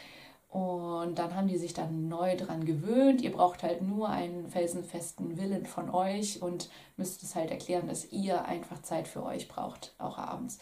Und 0.49 1.17
dann 1.17 1.33
haben 1.35 1.47
die 1.47 1.57
sich 1.57 1.73
dann 1.73 2.09
neu 2.09 2.35
dran 2.35 2.65
gewöhnt. 2.65 3.21
Ihr 3.21 3.31
braucht 3.31 3.63
halt 3.63 3.81
nur 3.81 4.09
einen 4.09 4.49
felsenfesten 4.49 5.37
Willen 5.37 5.65
von 5.65 5.89
euch 5.89 6.41
und 6.41 6.69
müsst 6.97 7.23
es 7.23 7.35
halt 7.35 7.51
erklären, 7.51 7.87
dass 7.87 8.11
ihr 8.11 8.43
einfach 8.45 8.81
Zeit 8.81 9.07
für 9.07 9.23
euch 9.23 9.47
braucht, 9.47 9.95
auch 9.97 10.17
abends. 10.17 10.59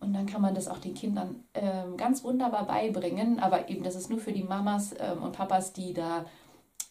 Und 0.00 0.12
dann 0.14 0.26
kann 0.26 0.42
man 0.42 0.54
das 0.54 0.66
auch 0.66 0.78
den 0.78 0.94
Kindern 0.94 1.44
ähm, 1.54 1.96
ganz 1.96 2.24
wunderbar 2.24 2.66
beibringen. 2.66 3.38
Aber 3.38 3.68
eben, 3.68 3.84
das 3.84 3.94
ist 3.94 4.10
nur 4.10 4.18
für 4.18 4.32
die 4.32 4.42
Mamas 4.42 4.94
ähm, 4.98 5.22
und 5.22 5.32
Papas, 5.32 5.72
die 5.72 5.92
da 5.92 6.24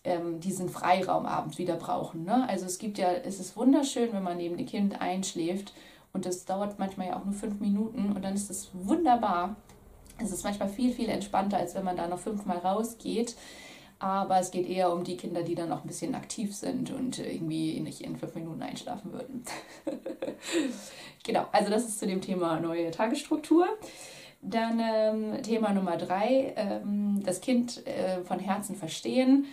ähm, 0.04 0.40
diesen 0.40 0.70
Freiraumabend 0.70 1.58
wieder 1.58 1.76
brauchen. 1.76 2.24
Ne? 2.24 2.48
Also 2.48 2.66
es 2.66 2.78
gibt 2.78 2.98
ja, 2.98 3.12
es 3.12 3.40
ist 3.40 3.58
wunderschön, 3.58 4.14
wenn 4.14 4.24
man 4.24 4.38
neben 4.38 4.58
dem 4.58 4.68
Kind 4.68 5.02
einschläft 5.02 5.74
und 6.14 6.26
das 6.26 6.46
dauert 6.46 6.80
manchmal 6.80 7.08
ja 7.08 7.18
auch 7.18 7.26
nur 7.26 7.34
fünf 7.34 7.60
Minuten 7.60 8.12
und 8.14 8.24
dann 8.24 8.34
ist 8.34 8.50
es 8.50 8.70
wunderbar. 8.74 9.56
Es 10.18 10.32
ist 10.32 10.44
manchmal 10.44 10.70
viel, 10.70 10.92
viel 10.92 11.10
entspannter, 11.10 11.58
als 11.58 11.76
wenn 11.76 11.86
man 11.86 11.96
da 11.96 12.08
noch 12.08 12.20
fünfmal 12.20 12.58
rausgeht. 12.58 13.36
Aber 14.00 14.40
es 14.40 14.52
geht 14.52 14.68
eher 14.68 14.94
um 14.94 15.04
die 15.04 15.18
Kinder, 15.18 15.44
die 15.44 15.56
dann 15.56 15.68
noch 15.68 15.84
ein 15.84 15.88
bisschen 15.88 16.16
aktiv 16.16 16.56
sind 16.56 16.92
und 16.92 17.20
irgendwie 17.20 17.82
nicht 17.82 18.00
in 18.00 18.16
fünf 18.16 18.34
Minuten 18.34 18.62
einschlafen 18.62 19.12
würden. 19.12 19.44
genau, 21.24 21.46
also 21.52 21.70
das 21.70 21.86
ist 21.86 22.00
zu 22.00 22.08
dem 22.08 22.22
Thema 22.22 22.62
neue 22.62 22.92
Tagesstruktur. 22.92 23.68
Dann 24.42 24.80
ähm, 24.80 25.44
Thema 25.44 25.74
Nummer 25.74 25.98
drei, 25.98 26.54
ähm, 26.56 27.22
das 27.26 27.42
Kind 27.42 27.86
äh, 27.86 28.24
von 28.24 28.40
Herzen 28.40 28.78
verstehen. 28.78 29.46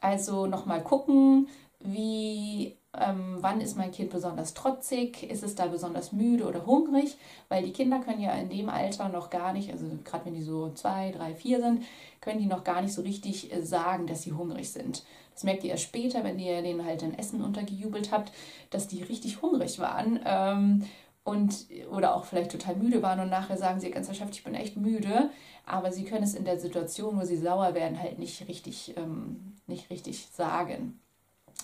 Also 0.00 0.46
nochmal 0.46 0.82
gucken, 0.82 1.48
wie 1.80 2.78
ähm, 2.98 3.38
wann 3.40 3.60
ist 3.60 3.76
mein 3.76 3.90
Kind 3.90 4.10
besonders 4.10 4.52
trotzig, 4.52 5.22
ist 5.22 5.42
es 5.42 5.54
da 5.54 5.66
besonders 5.66 6.12
müde 6.12 6.46
oder 6.46 6.66
hungrig, 6.66 7.16
weil 7.48 7.64
die 7.64 7.72
Kinder 7.72 8.00
können 8.00 8.20
ja 8.20 8.32
in 8.32 8.50
dem 8.50 8.68
Alter 8.68 9.08
noch 9.08 9.30
gar 9.30 9.54
nicht, 9.54 9.72
also 9.72 9.86
gerade 10.04 10.26
wenn 10.26 10.34
die 10.34 10.42
so 10.42 10.70
zwei, 10.74 11.10
drei, 11.10 11.34
vier 11.34 11.60
sind, 11.60 11.84
können 12.20 12.38
die 12.38 12.46
noch 12.46 12.64
gar 12.64 12.82
nicht 12.82 12.92
so 12.92 13.00
richtig 13.02 13.52
äh, 13.52 13.62
sagen, 13.62 14.06
dass 14.06 14.22
sie 14.22 14.32
hungrig 14.32 14.70
sind. 14.70 15.04
Das 15.32 15.44
merkt 15.44 15.64
ihr 15.64 15.70
erst 15.70 15.84
später, 15.84 16.22
wenn 16.22 16.38
ihr 16.38 16.60
denen 16.60 16.84
halt 16.84 17.02
ein 17.02 17.18
Essen 17.18 17.42
untergejubelt 17.42 18.12
habt, 18.12 18.30
dass 18.68 18.88
die 18.88 19.02
richtig 19.02 19.40
hungrig 19.40 19.78
waren. 19.78 20.20
Ähm, 20.26 20.84
und 21.24 21.66
oder 21.90 22.16
auch 22.16 22.24
vielleicht 22.24 22.50
total 22.50 22.74
müde 22.76 23.00
waren 23.00 23.20
und 23.20 23.30
nachher 23.30 23.56
sagen 23.56 23.78
sie 23.78 23.90
ganz 23.90 24.08
erschöpft, 24.08 24.34
ich 24.34 24.44
bin 24.44 24.54
echt 24.54 24.76
müde, 24.76 25.30
aber 25.64 25.92
sie 25.92 26.04
können 26.04 26.24
es 26.24 26.34
in 26.34 26.44
der 26.44 26.58
Situation, 26.58 27.18
wo 27.18 27.24
sie 27.24 27.36
sauer 27.36 27.74
werden, 27.74 28.00
halt 28.00 28.18
nicht 28.18 28.48
richtig, 28.48 28.94
ähm, 28.96 29.54
nicht 29.68 29.88
richtig 29.88 30.26
sagen. 30.32 30.98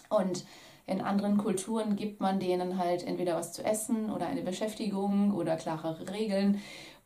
Und 0.08 0.44
in 0.88 1.00
anderen 1.00 1.36
Kulturen 1.36 1.96
gibt 1.96 2.20
man 2.20 2.40
denen 2.40 2.78
halt 2.78 3.06
entweder 3.06 3.36
was 3.36 3.52
zu 3.52 3.64
essen 3.64 4.10
oder 4.10 4.26
eine 4.26 4.42
Beschäftigung 4.42 5.34
oder 5.34 5.56
klarere 5.56 6.10
Regeln. 6.10 6.60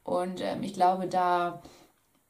Und 0.04 0.40
ähm, 0.40 0.62
ich 0.62 0.72
glaube, 0.72 1.08
da, 1.08 1.62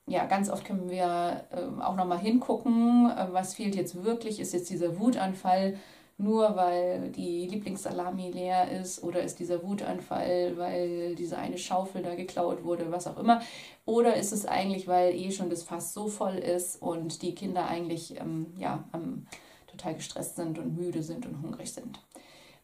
ja, 0.07 0.25
ganz 0.27 0.51
oft 0.51 0.65
können 0.65 0.91
wir 0.91 1.45
äh, 1.51 1.83
auch 1.83 1.97
nochmal 1.97 2.19
hingucken, 2.19 3.11
äh, 3.11 3.29
was 3.33 3.55
fehlt 3.55 3.75
jetzt 3.75 4.03
wirklich. 4.05 4.41
Ist 4.41 4.55
jetzt 4.55 4.71
dieser 4.71 4.99
Wutanfall 4.99 5.79
nur, 6.19 6.57
weil 6.57 7.11
die 7.11 7.47
Lieblingssalami 7.49 8.31
leer 8.31 8.71
ist 8.71 9.03
oder 9.03 9.23
ist 9.23 9.39
dieser 9.39 9.63
Wutanfall, 9.63 10.57
weil 10.57 11.15
diese 11.17 11.37
eine 11.39 11.59
Schaufel 11.59 12.03
da 12.03 12.15
geklaut 12.15 12.65
wurde, 12.65 12.91
was 12.91 13.07
auch 13.07 13.19
immer. 13.19 13.43
Oder 13.85 14.17
ist 14.17 14.33
es 14.33 14.47
eigentlich, 14.47 14.87
weil 14.89 15.15
eh 15.15 15.33
schon 15.33 15.51
das 15.51 15.63
Fass 15.65 15.93
so 15.93 16.09
voll 16.09 16.37
ist 16.37 16.81
und 16.81 17.23
die 17.23 17.35
Kinder 17.35 17.67
eigentlich, 17.67 18.19
ähm, 18.21 18.55
ja, 18.57 18.85
am 18.93 19.27
total 19.73 19.95
gestresst 19.95 20.37
sind 20.37 20.59
und 20.59 20.77
müde 20.77 21.03
sind 21.03 21.27
und 21.27 21.43
hungrig 21.43 21.73
sind. 21.73 22.01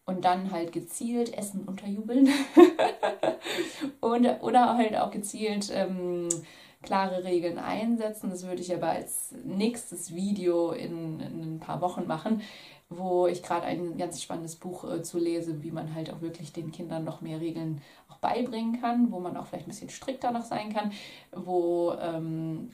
Und 0.05 0.25
dann 0.25 0.53
halt 0.53 0.73
gezielt 0.73 1.37
Essen 1.37 1.65
unterjubeln. 1.65 2.29
und, 4.01 4.27
oder 4.43 4.77
halt 4.77 4.97
auch 4.97 5.11
gezielt 5.11 5.71
ähm, 5.73 6.29
klare 6.83 7.25
Regeln 7.25 7.59
einsetzen. 7.59 8.31
Das 8.31 8.47
würde 8.47 8.63
ich 8.63 8.75
aber 8.75 8.91
als 8.91 9.35
nächstes 9.45 10.15
Video 10.15 10.71
in, 10.71 11.21
in 11.21 11.57
ein 11.57 11.61
paar 11.61 11.81
Wochen 11.81 12.07
machen, 12.07 12.41
wo 12.89 13.27
ich 13.27 13.43
gerade 13.43 13.67
ein 13.67 13.99
ganz 13.99 14.23
spannendes 14.23 14.57
Buch 14.57 14.91
äh, 14.91 15.03
zu 15.03 15.19
lese, 15.19 15.63
wie 15.63 15.71
man 15.71 15.95
halt 15.95 16.11
auch 16.13 16.21
wirklich 16.21 16.53
den 16.53 16.73
Kindern 16.73 17.05
noch 17.05 17.21
mehr 17.21 17.41
Regeln 17.41 17.83
auch 18.09 18.17
beibringen 18.19 18.81
kann, 18.81 19.13
wo 19.13 19.21
man 19.21 19.37
auch 19.37 19.47
vielleicht 19.47 19.67
ein 19.67 19.71
bisschen 19.71 19.91
strikter 19.91 20.31
noch 20.31 20.45
sein 20.45 20.73
kann, 20.73 20.93
wo 21.33 21.93
ähm, 22.01 22.71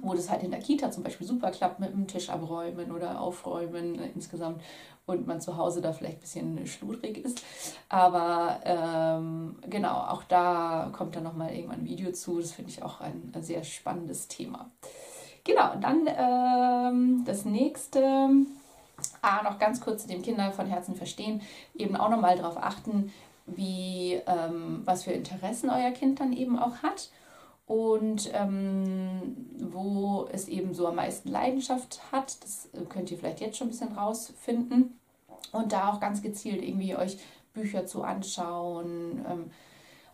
wo 0.00 0.14
das 0.14 0.30
halt 0.30 0.42
in 0.42 0.50
der 0.50 0.60
Kita 0.60 0.90
zum 0.90 1.02
Beispiel 1.02 1.26
super 1.26 1.50
klappt 1.50 1.80
mit 1.80 1.92
dem 1.92 2.06
Tisch 2.06 2.28
abräumen 2.28 2.90
oder 2.92 3.20
aufräumen 3.20 3.98
insgesamt 4.14 4.62
und 5.06 5.26
man 5.26 5.40
zu 5.40 5.56
Hause 5.56 5.80
da 5.80 5.92
vielleicht 5.92 6.18
ein 6.18 6.20
bisschen 6.20 6.66
schludrig 6.66 7.18
ist. 7.18 7.42
Aber 7.88 8.60
ähm, 8.64 9.56
genau, 9.68 9.94
auch 9.94 10.24
da 10.24 10.90
kommt 10.92 11.14
dann 11.16 11.22
nochmal 11.22 11.54
irgendwann 11.54 11.80
ein 11.80 11.86
Video 11.86 12.12
zu. 12.12 12.40
Das 12.40 12.52
finde 12.52 12.70
ich 12.70 12.82
auch 12.82 13.00
ein, 13.00 13.32
sehr 13.40 13.62
spannendes 13.62 14.28
Thema. 14.28 14.70
Genau, 15.44 15.76
dann 15.80 16.08
ähm, 16.08 17.24
das 17.24 17.44
nächste. 17.44 18.30
Ah, 19.20 19.42
noch 19.42 19.58
ganz 19.58 19.80
kurz 19.80 20.02
zu 20.02 20.08
dem 20.08 20.22
Kinder 20.22 20.50
von 20.52 20.66
Herzen 20.66 20.96
verstehen. 20.96 21.42
Eben 21.74 21.96
auch 21.96 22.08
nochmal 22.08 22.36
darauf 22.36 22.56
achten, 22.56 23.12
wie, 23.44 24.14
ähm, 24.26 24.82
was 24.84 25.04
für 25.04 25.12
Interessen 25.12 25.70
euer 25.70 25.90
Kind 25.90 26.18
dann 26.18 26.32
eben 26.32 26.58
auch 26.58 26.78
hat 26.78 27.10
und 27.66 28.30
ähm, 28.32 29.36
es 30.36 30.48
eben 30.48 30.74
so 30.74 30.86
am 30.86 30.96
meisten 30.96 31.28
Leidenschaft 31.30 32.00
hat. 32.12 32.42
Das 32.42 32.68
äh, 32.72 32.84
könnt 32.88 33.10
ihr 33.10 33.18
vielleicht 33.18 33.40
jetzt 33.40 33.56
schon 33.56 33.68
ein 33.68 33.70
bisschen 33.70 33.92
rausfinden. 33.92 34.98
Und 35.52 35.72
da 35.72 35.90
auch 35.90 36.00
ganz 36.00 36.22
gezielt 36.22 36.62
irgendwie 36.62 36.96
euch 36.96 37.18
Bücher 37.52 37.86
zu 37.86 38.02
anschauen, 38.02 39.24
ähm, 39.28 39.50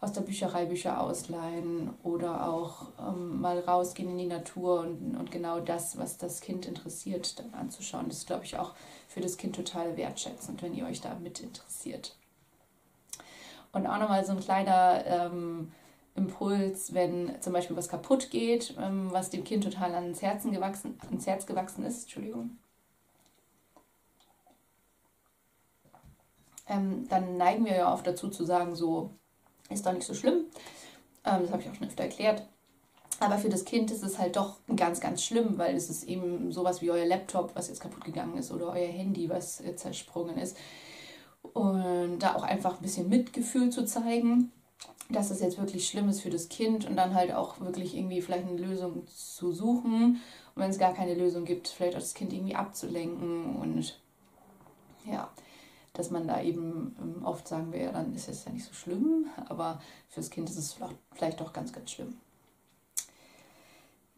aus 0.00 0.12
der 0.12 0.22
Bücherei 0.22 0.64
Bücher 0.64 1.00
ausleihen 1.00 1.90
oder 2.02 2.48
auch 2.48 2.88
ähm, 2.98 3.40
mal 3.40 3.60
rausgehen 3.60 4.10
in 4.10 4.18
die 4.18 4.26
Natur 4.26 4.80
und, 4.80 5.16
und 5.16 5.30
genau 5.30 5.60
das, 5.60 5.96
was 5.96 6.18
das 6.18 6.40
Kind 6.40 6.66
interessiert, 6.66 7.38
dann 7.38 7.54
anzuschauen. 7.54 8.08
Das 8.08 8.18
ist, 8.18 8.26
glaube 8.26 8.44
ich, 8.44 8.58
auch 8.58 8.74
für 9.06 9.20
das 9.20 9.36
Kind 9.36 9.54
total 9.54 9.96
wertschätzend, 9.96 10.60
wenn 10.60 10.74
ihr 10.74 10.86
euch 10.86 11.00
da 11.00 11.14
mit 11.14 11.40
interessiert. 11.40 12.16
Und 13.72 13.86
auch 13.86 13.98
nochmal 13.98 14.24
so 14.24 14.32
ein 14.32 14.40
kleiner 14.40 15.04
ähm, 15.06 15.72
Impuls, 16.14 16.92
wenn 16.92 17.40
zum 17.40 17.52
Beispiel 17.52 17.76
was 17.76 17.88
kaputt 17.88 18.30
geht, 18.30 18.74
ähm, 18.78 19.08
was 19.12 19.30
dem 19.30 19.44
Kind 19.44 19.64
total 19.64 19.94
ans, 19.94 20.20
Herzen 20.20 20.52
gewachsen, 20.52 20.98
ans 21.08 21.26
Herz 21.26 21.46
gewachsen 21.46 21.84
ist. 21.84 22.02
Entschuldigung. 22.02 22.58
Ähm, 26.68 27.08
dann 27.08 27.36
neigen 27.38 27.64
wir 27.64 27.76
ja 27.76 27.92
oft 27.92 28.06
dazu 28.06 28.28
zu 28.28 28.44
sagen, 28.44 28.76
so 28.76 29.10
ist 29.70 29.86
doch 29.86 29.92
nicht 29.92 30.06
so 30.06 30.14
schlimm. 30.14 30.44
Ähm, 31.24 31.42
das 31.42 31.50
habe 31.50 31.62
ich 31.62 31.70
auch 31.70 31.74
schon 31.74 31.88
öfter 31.88 32.04
erklärt. 32.04 32.46
Aber 33.20 33.38
für 33.38 33.48
das 33.48 33.64
Kind 33.64 33.90
ist 33.90 34.02
es 34.02 34.18
halt 34.18 34.36
doch 34.36 34.56
ganz, 34.74 35.00
ganz 35.00 35.22
schlimm, 35.22 35.56
weil 35.56 35.76
es 35.76 35.88
ist 35.88 36.04
eben 36.04 36.50
sowas 36.52 36.82
wie 36.82 36.90
euer 36.90 37.06
Laptop, 37.06 37.54
was 37.54 37.68
jetzt 37.68 37.80
kaputt 37.80 38.04
gegangen 38.04 38.36
ist, 38.36 38.50
oder 38.50 38.68
euer 38.70 38.88
Handy, 38.88 39.28
was 39.28 39.62
zersprungen 39.76 40.38
ist. 40.38 40.56
Und 41.42 42.18
da 42.18 42.34
auch 42.34 42.42
einfach 42.42 42.76
ein 42.76 42.82
bisschen 42.82 43.08
Mitgefühl 43.08 43.70
zu 43.70 43.84
zeigen 43.84 44.50
dass 45.12 45.30
es 45.30 45.40
jetzt 45.40 45.58
wirklich 45.58 45.86
schlimm 45.86 46.08
ist 46.08 46.20
für 46.20 46.30
das 46.30 46.48
Kind 46.48 46.86
und 46.86 46.96
dann 46.96 47.14
halt 47.14 47.32
auch 47.32 47.60
wirklich 47.60 47.96
irgendwie 47.96 48.22
vielleicht 48.22 48.46
eine 48.46 48.58
Lösung 48.58 49.06
zu 49.06 49.52
suchen. 49.52 50.20
Und 50.54 50.62
wenn 50.62 50.70
es 50.70 50.78
gar 50.78 50.94
keine 50.94 51.14
Lösung 51.14 51.44
gibt, 51.44 51.68
vielleicht 51.68 51.94
auch 51.94 52.00
das 52.00 52.14
Kind 52.14 52.32
irgendwie 52.32 52.54
abzulenken 52.54 53.56
und 53.56 53.98
ja, 55.04 55.30
dass 55.92 56.10
man 56.10 56.26
da 56.26 56.42
eben 56.42 56.96
ähm, 57.00 57.24
oft 57.24 57.46
sagen 57.46 57.72
wir, 57.72 57.92
dann 57.92 58.14
ist 58.14 58.28
es 58.28 58.44
ja 58.44 58.52
nicht 58.52 58.64
so 58.64 58.72
schlimm, 58.72 59.26
aber 59.48 59.80
fürs 60.08 60.30
Kind 60.30 60.48
ist 60.48 60.56
es 60.56 60.76
vielleicht 61.14 61.40
doch 61.40 61.52
ganz, 61.52 61.72
ganz 61.72 61.90
schlimm. 61.90 62.16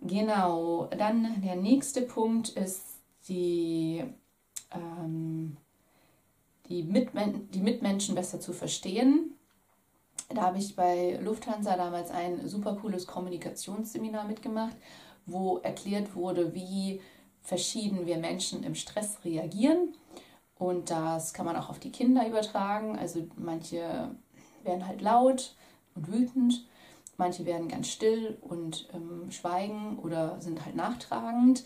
Genau, 0.01 0.87
dann 0.87 1.41
der 1.43 1.57
nächste 1.57 2.03
Punkt 2.03 2.51
ist 2.51 2.83
die, 3.29 4.05
ähm, 4.71 5.57
die, 6.69 6.83
Mitmen 6.83 7.51
die 7.51 7.61
Mitmenschen 7.61 8.15
besser 8.15 8.39
zu 8.41 8.53
verstehen 8.53 9.34
da 10.29 10.43
habe 10.43 10.59
ich 10.59 10.75
bei 10.75 11.19
Lufthansa 11.23 11.77
damals 11.77 12.11
ein 12.11 12.49
super 12.49 12.77
cooles 12.77 13.07
Kommunikationsseminar 13.07 14.27
mitgemacht, 14.27 14.77
wo 15.27 15.59
erklärt 15.59 16.15
wurde, 16.15 16.55
wie 16.55 17.01
verschieden 17.43 18.07
wir 18.07 18.17
Menschen 18.17 18.63
im 18.63 18.75
Stress 18.75 19.19
reagieren. 19.25 19.95
Und 20.57 20.91
das 20.91 21.35
kann 21.35 21.47
man 21.47 21.57
auch 21.57 21.69
auf 21.69 21.79
die 21.79 21.93
Kinder 21.93 22.27
übertragen. 22.27 22.99
Also 22.99 23.27
manche 23.37 24.11
werden 24.63 24.87
halt 24.87 25.03
laut 25.03 25.55
und 25.95 26.11
wütend, 26.11 26.67
manche 27.17 27.45
werden 27.45 27.69
ganz 27.69 27.89
still 27.89 28.39
und 28.41 28.89
ähm, 28.95 29.31
schweigen 29.31 29.99
oder 29.99 30.41
sind 30.41 30.65
halt 30.65 30.77
nachtragend. 30.77 31.65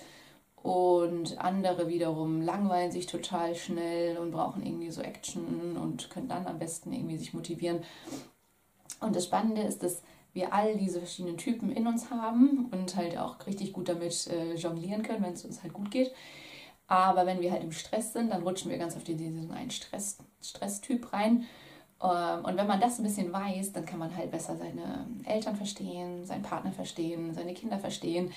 Und 0.62 1.38
andere 1.38 1.88
wiederum 1.88 2.42
langweilen 2.42 2.90
sich 2.90 3.06
total 3.06 3.54
schnell 3.54 4.18
und 4.18 4.32
brauchen 4.32 4.66
irgendwie 4.66 4.90
so 4.90 5.00
Action 5.00 5.76
und 5.76 6.10
können 6.10 6.28
dann 6.28 6.46
am 6.46 6.58
besten 6.58 6.92
irgendwie 6.92 7.16
sich 7.16 7.32
motivieren. 7.32 7.80
Und 9.00 9.16
das 9.16 9.24
Spannende 9.24 9.62
ist, 9.62 9.82
dass 9.82 10.02
wir 10.32 10.52
all 10.52 10.76
diese 10.76 10.98
verschiedenen 10.98 11.36
Typen 11.36 11.72
in 11.72 11.86
uns 11.86 12.10
haben 12.10 12.66
und 12.70 12.96
halt 12.96 13.16
auch 13.18 13.46
richtig 13.46 13.72
gut 13.72 13.88
damit 13.88 14.26
äh, 14.28 14.54
jonglieren 14.54 15.02
können, 15.02 15.22
wenn 15.22 15.32
es 15.32 15.44
uns 15.44 15.62
halt 15.62 15.72
gut 15.72 15.90
geht. 15.90 16.12
Aber 16.86 17.26
wenn 17.26 17.40
wir 17.40 17.52
halt 17.52 17.62
im 17.62 17.72
Stress 17.72 18.12
sind, 18.12 18.30
dann 18.30 18.42
rutschen 18.42 18.70
wir 18.70 18.78
ganz 18.78 18.96
auf 18.96 19.04
diesen 19.04 19.50
einen 19.50 19.70
Stress, 19.70 20.18
Stresstyp 20.42 21.12
rein. 21.12 21.44
Ähm, 22.02 22.44
und 22.44 22.56
wenn 22.56 22.66
man 22.66 22.80
das 22.80 22.98
ein 22.98 23.04
bisschen 23.04 23.32
weiß, 23.32 23.72
dann 23.72 23.84
kann 23.84 23.98
man 23.98 24.16
halt 24.16 24.30
besser 24.30 24.56
seine 24.56 25.06
Eltern 25.24 25.56
verstehen, 25.56 26.24
seinen 26.24 26.42
Partner 26.42 26.72
verstehen, 26.72 27.34
seine 27.34 27.54
Kinder 27.54 27.78
verstehen. 27.78 28.32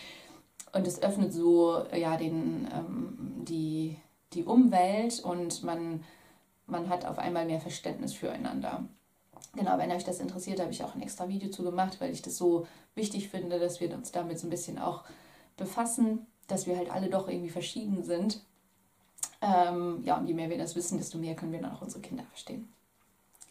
Und 0.73 0.87
es 0.87 1.01
öffnet 1.01 1.33
so 1.33 1.83
ja, 1.95 2.17
den, 2.17 2.67
ähm, 2.73 3.17
die, 3.45 3.97
die 4.33 4.43
Umwelt 4.43 5.19
und 5.19 5.63
man, 5.63 6.03
man 6.65 6.89
hat 6.89 7.05
auf 7.05 7.19
einmal 7.19 7.45
mehr 7.45 7.59
Verständnis 7.59 8.13
füreinander. 8.13 8.85
Genau, 9.53 9.77
wenn 9.77 9.91
euch 9.91 10.05
das 10.05 10.19
interessiert, 10.19 10.61
habe 10.61 10.71
ich 10.71 10.83
auch 10.83 10.95
ein 10.95 11.01
extra 11.01 11.27
Video 11.27 11.49
zu 11.49 11.63
gemacht, 11.63 11.99
weil 11.99 12.11
ich 12.11 12.21
das 12.21 12.37
so 12.37 12.67
wichtig 12.95 13.29
finde, 13.29 13.59
dass 13.59 13.81
wir 13.81 13.93
uns 13.93 14.11
damit 14.11 14.39
so 14.39 14.47
ein 14.47 14.49
bisschen 14.49 14.79
auch 14.79 15.03
befassen, 15.57 16.25
dass 16.47 16.67
wir 16.67 16.77
halt 16.77 16.89
alle 16.89 17.09
doch 17.09 17.27
irgendwie 17.27 17.49
verschieden 17.49 18.03
sind. 18.03 18.41
Ähm, 19.41 20.01
ja, 20.03 20.17
und 20.17 20.27
je 20.27 20.33
mehr 20.33 20.49
wir 20.49 20.57
das 20.57 20.75
wissen, 20.75 20.97
desto 20.97 21.17
mehr 21.17 21.35
können 21.35 21.51
wir 21.51 21.61
dann 21.61 21.71
auch 21.71 21.81
unsere 21.81 22.01
Kinder 22.01 22.23
verstehen. 22.23 22.71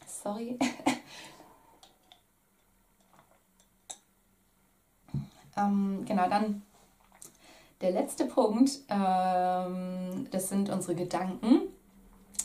Sorry. 0.07 0.59
ähm, 5.57 6.05
genau, 6.07 6.29
dann 6.29 6.63
der 7.81 7.93
letzte 7.93 8.27
Punkt, 8.27 8.81
ähm, 8.89 10.27
das 10.31 10.49
sind 10.49 10.71
unsere 10.71 10.95
Gedanken. 10.95 11.63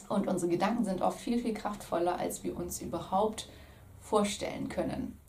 Und 0.10 0.28
unsere 0.28 0.52
Gedanken 0.52 0.86
sind 0.86 1.02
oft 1.02 1.20
viel, 1.20 1.40
viel 1.40 1.54
kraftvoller, 1.54 2.18
als 2.18 2.44
wir 2.44 2.56
uns 2.56 2.82
überhaupt 2.82 3.50
vorstellen 4.00 4.70
können. 4.70 5.20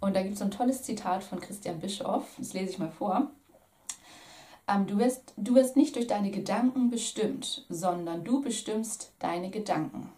Und 0.00 0.14
da 0.14 0.22
gibt 0.22 0.34
es 0.34 0.42
ein 0.42 0.50
tolles 0.50 0.82
Zitat 0.82 1.24
von 1.24 1.40
Christian 1.40 1.80
Bischoff, 1.80 2.34
das 2.38 2.52
lese 2.52 2.72
ich 2.72 2.78
mal 2.78 2.90
vor. 2.90 3.30
Ähm, 4.68 4.86
du, 4.86 4.98
wirst, 4.98 5.32
du 5.36 5.54
wirst 5.54 5.76
nicht 5.76 5.96
durch 5.96 6.06
deine 6.06 6.30
Gedanken 6.30 6.90
bestimmt, 6.90 7.64
sondern 7.68 8.24
du 8.24 8.40
bestimmst 8.40 9.12
deine 9.18 9.50
Gedanken. 9.50 10.12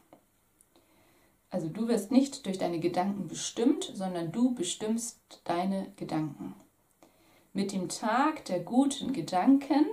Also 1.50 1.68
du 1.68 1.88
wirst 1.88 2.10
nicht 2.10 2.44
durch 2.46 2.58
deine 2.58 2.78
Gedanken 2.78 3.28
bestimmt, 3.28 3.90
sondern 3.94 4.32
du 4.32 4.54
bestimmst 4.54 5.18
deine 5.44 5.92
Gedanken. 5.96 6.54
Mit 7.52 7.72
dem 7.72 7.88
Tag 7.88 8.44
der 8.46 8.60
guten 8.60 9.12
Gedanken 9.12 9.86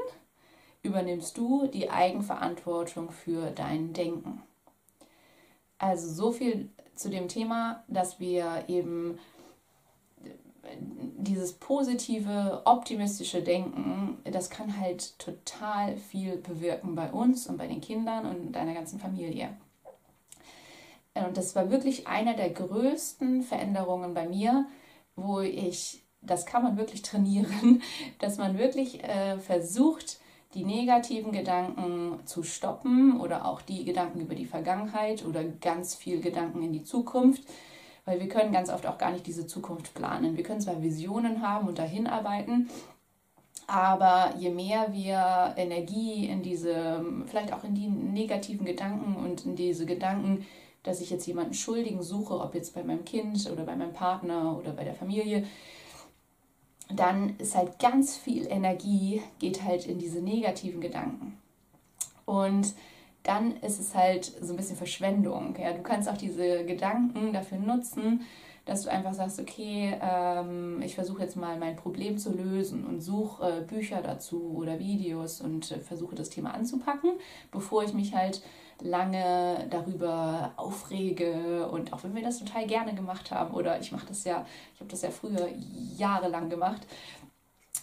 übernimmst 0.86 1.38
du 1.38 1.68
die 1.68 1.90
Eigenverantwortung 1.90 3.12
für 3.12 3.52
dein 3.52 3.94
Denken. 3.94 4.42
Also 5.78 6.10
so 6.10 6.32
viel 6.32 6.70
zu 6.96 7.10
dem 7.10 7.28
Thema, 7.28 7.84
dass 7.88 8.20
wir 8.20 8.66
eben 8.68 9.20
dieses 11.18 11.54
positive, 11.54 12.62
optimistische 12.66 13.42
Denken, 13.42 14.18
das 14.24 14.50
kann 14.50 14.80
halt 14.80 15.18
total 15.20 15.98
viel 15.98 16.38
bewirken 16.38 16.96
bei 16.96 17.12
uns 17.12 17.48
und 17.48 17.58
bei 17.58 17.68
den 17.68 17.82
Kindern 17.82 18.26
und 18.26 18.54
deiner 18.54 18.74
ganzen 18.74 19.00
Familie. 19.00 19.50
Und 21.14 21.38
das 21.38 21.56
war 21.56 21.72
wirklich 21.72 22.08
einer 22.08 22.34
der 22.34 22.50
größten 22.50 23.44
Veränderungen 23.44 24.14
bei 24.14 24.28
mir, 24.28 24.66
wo 25.16 25.40
ich, 25.40 26.04
das 26.22 26.46
kann 26.46 26.64
man 26.64 26.78
wirklich 26.78 27.04
trainieren, 27.04 27.82
dass 28.20 28.38
man 28.38 28.58
wirklich 28.58 29.04
äh, 29.04 29.38
versucht, 29.40 30.20
die 30.56 30.64
negativen 30.64 31.32
Gedanken 31.32 32.20
zu 32.26 32.42
stoppen 32.44 33.20
oder 33.20 33.46
auch 33.46 33.62
die 33.62 33.84
Gedanken 33.84 34.22
über 34.22 34.36
die 34.36 34.46
Vergangenheit 34.46 35.26
oder 35.26 35.44
ganz 35.44 35.96
viel 35.96 36.22
Gedanken 36.22 36.64
in 36.64 36.72
die 36.72 36.84
Zukunft, 36.84 37.44
weil 38.06 38.20
wir 38.20 38.30
können 38.30 38.54
ganz 38.54 38.70
oft 38.70 38.88
auch 38.88 38.98
gar 38.98 39.12
nicht 39.12 39.28
diese 39.28 39.46
Zukunft 39.46 39.94
planen. 39.94 40.38
Wir 40.38 40.44
können 40.44 40.62
zwar 40.62 40.82
Visionen 40.82 41.42
haben 41.42 41.68
und 41.68 41.78
dahin 41.78 42.08
arbeiten, 42.08 42.70
aber 43.68 44.34
je 44.38 44.50
mehr 44.50 44.94
wir 44.94 45.54
Energie 45.58 46.26
in 46.26 46.42
diese, 46.42 47.04
vielleicht 47.26 47.52
auch 47.52 47.64
in 47.64 47.76
die 47.76 47.88
negativen 47.88 48.66
Gedanken 48.66 49.16
und 49.16 49.46
in 49.46 49.56
diese 49.56 49.86
Gedanken, 49.86 50.46
dass 50.84 51.02
ich 51.02 51.10
jetzt 51.10 51.26
jemanden 51.26 51.54
Schuldigen 51.54 52.02
suche, 52.02 52.40
ob 52.40 52.56
jetzt 52.56 52.76
bei 52.76 52.84
meinem 52.84 53.04
Kind 53.04 53.50
oder 53.52 53.64
bei 53.64 53.76
meinem 53.76 53.94
Partner 53.94 54.56
oder 54.58 54.72
bei 54.72 54.84
der 54.84 54.94
Familie, 54.94 55.46
dann 56.94 57.36
ist 57.38 57.56
halt 57.56 57.80
ganz 57.80 58.16
viel 58.16 58.48
Energie, 58.48 59.22
geht 59.40 59.64
halt 59.64 59.86
in 59.86 60.00
diese 60.00 60.20
negativen 60.20 60.82
Gedanken. 60.82 61.38
Und 62.26 62.74
dann 63.24 63.58
ist 63.58 63.80
es 63.80 63.96
halt 63.96 64.26
so 64.26 64.54
ein 64.54 64.58
bisschen 64.58 64.78
Verschwendung. 64.78 65.56
Ja? 65.60 65.74
Du 65.74 65.82
kannst 65.82 66.08
auch 66.08 66.18
diese 66.18 66.64
Gedanken 66.66 67.34
dafür 67.34 67.58
nutzen, 67.58 68.22
dass 68.66 68.82
du 68.82 68.92
einfach 68.92 69.14
sagst, 69.14 69.40
okay, 69.40 69.96
ähm, 70.02 70.82
ich 70.84 70.96
versuche 70.96 71.22
jetzt 71.22 71.36
mal 71.36 71.58
mein 71.58 71.76
Problem 71.76 72.18
zu 72.18 72.34
lösen 72.36 72.86
und 72.86 73.02
suche 73.02 73.60
äh, 73.60 73.62
Bücher 73.62 74.02
dazu 74.02 74.56
oder 74.56 74.80
Videos 74.80 75.42
und 75.42 75.72
äh, 75.72 75.80
versuche 75.80 76.16
das 76.16 76.30
Thema 76.30 76.54
anzupacken, 76.54 77.12
bevor 77.52 77.84
ich 77.84 77.94
mich 77.94 78.16
halt 78.16 78.42
lange 78.82 79.68
darüber 79.70 80.54
aufrege 80.58 81.68
und 81.70 81.94
auch 81.94 82.04
wenn 82.04 82.16
wir 82.16 82.24
das 82.24 82.40
total 82.40 82.68
gerne 82.68 82.94
gemacht 82.94 83.32
haben 83.32 83.54
oder 83.54 83.80
ich 83.80 83.92
mache 83.92 84.08
das 84.08 84.24
ja, 84.24 84.46
ich 84.74 84.80
habe 84.80 84.90
das 84.90 85.02
ja 85.02 85.12
früher 85.12 85.48
jahrelang 85.98 86.50
gemacht 86.50 86.86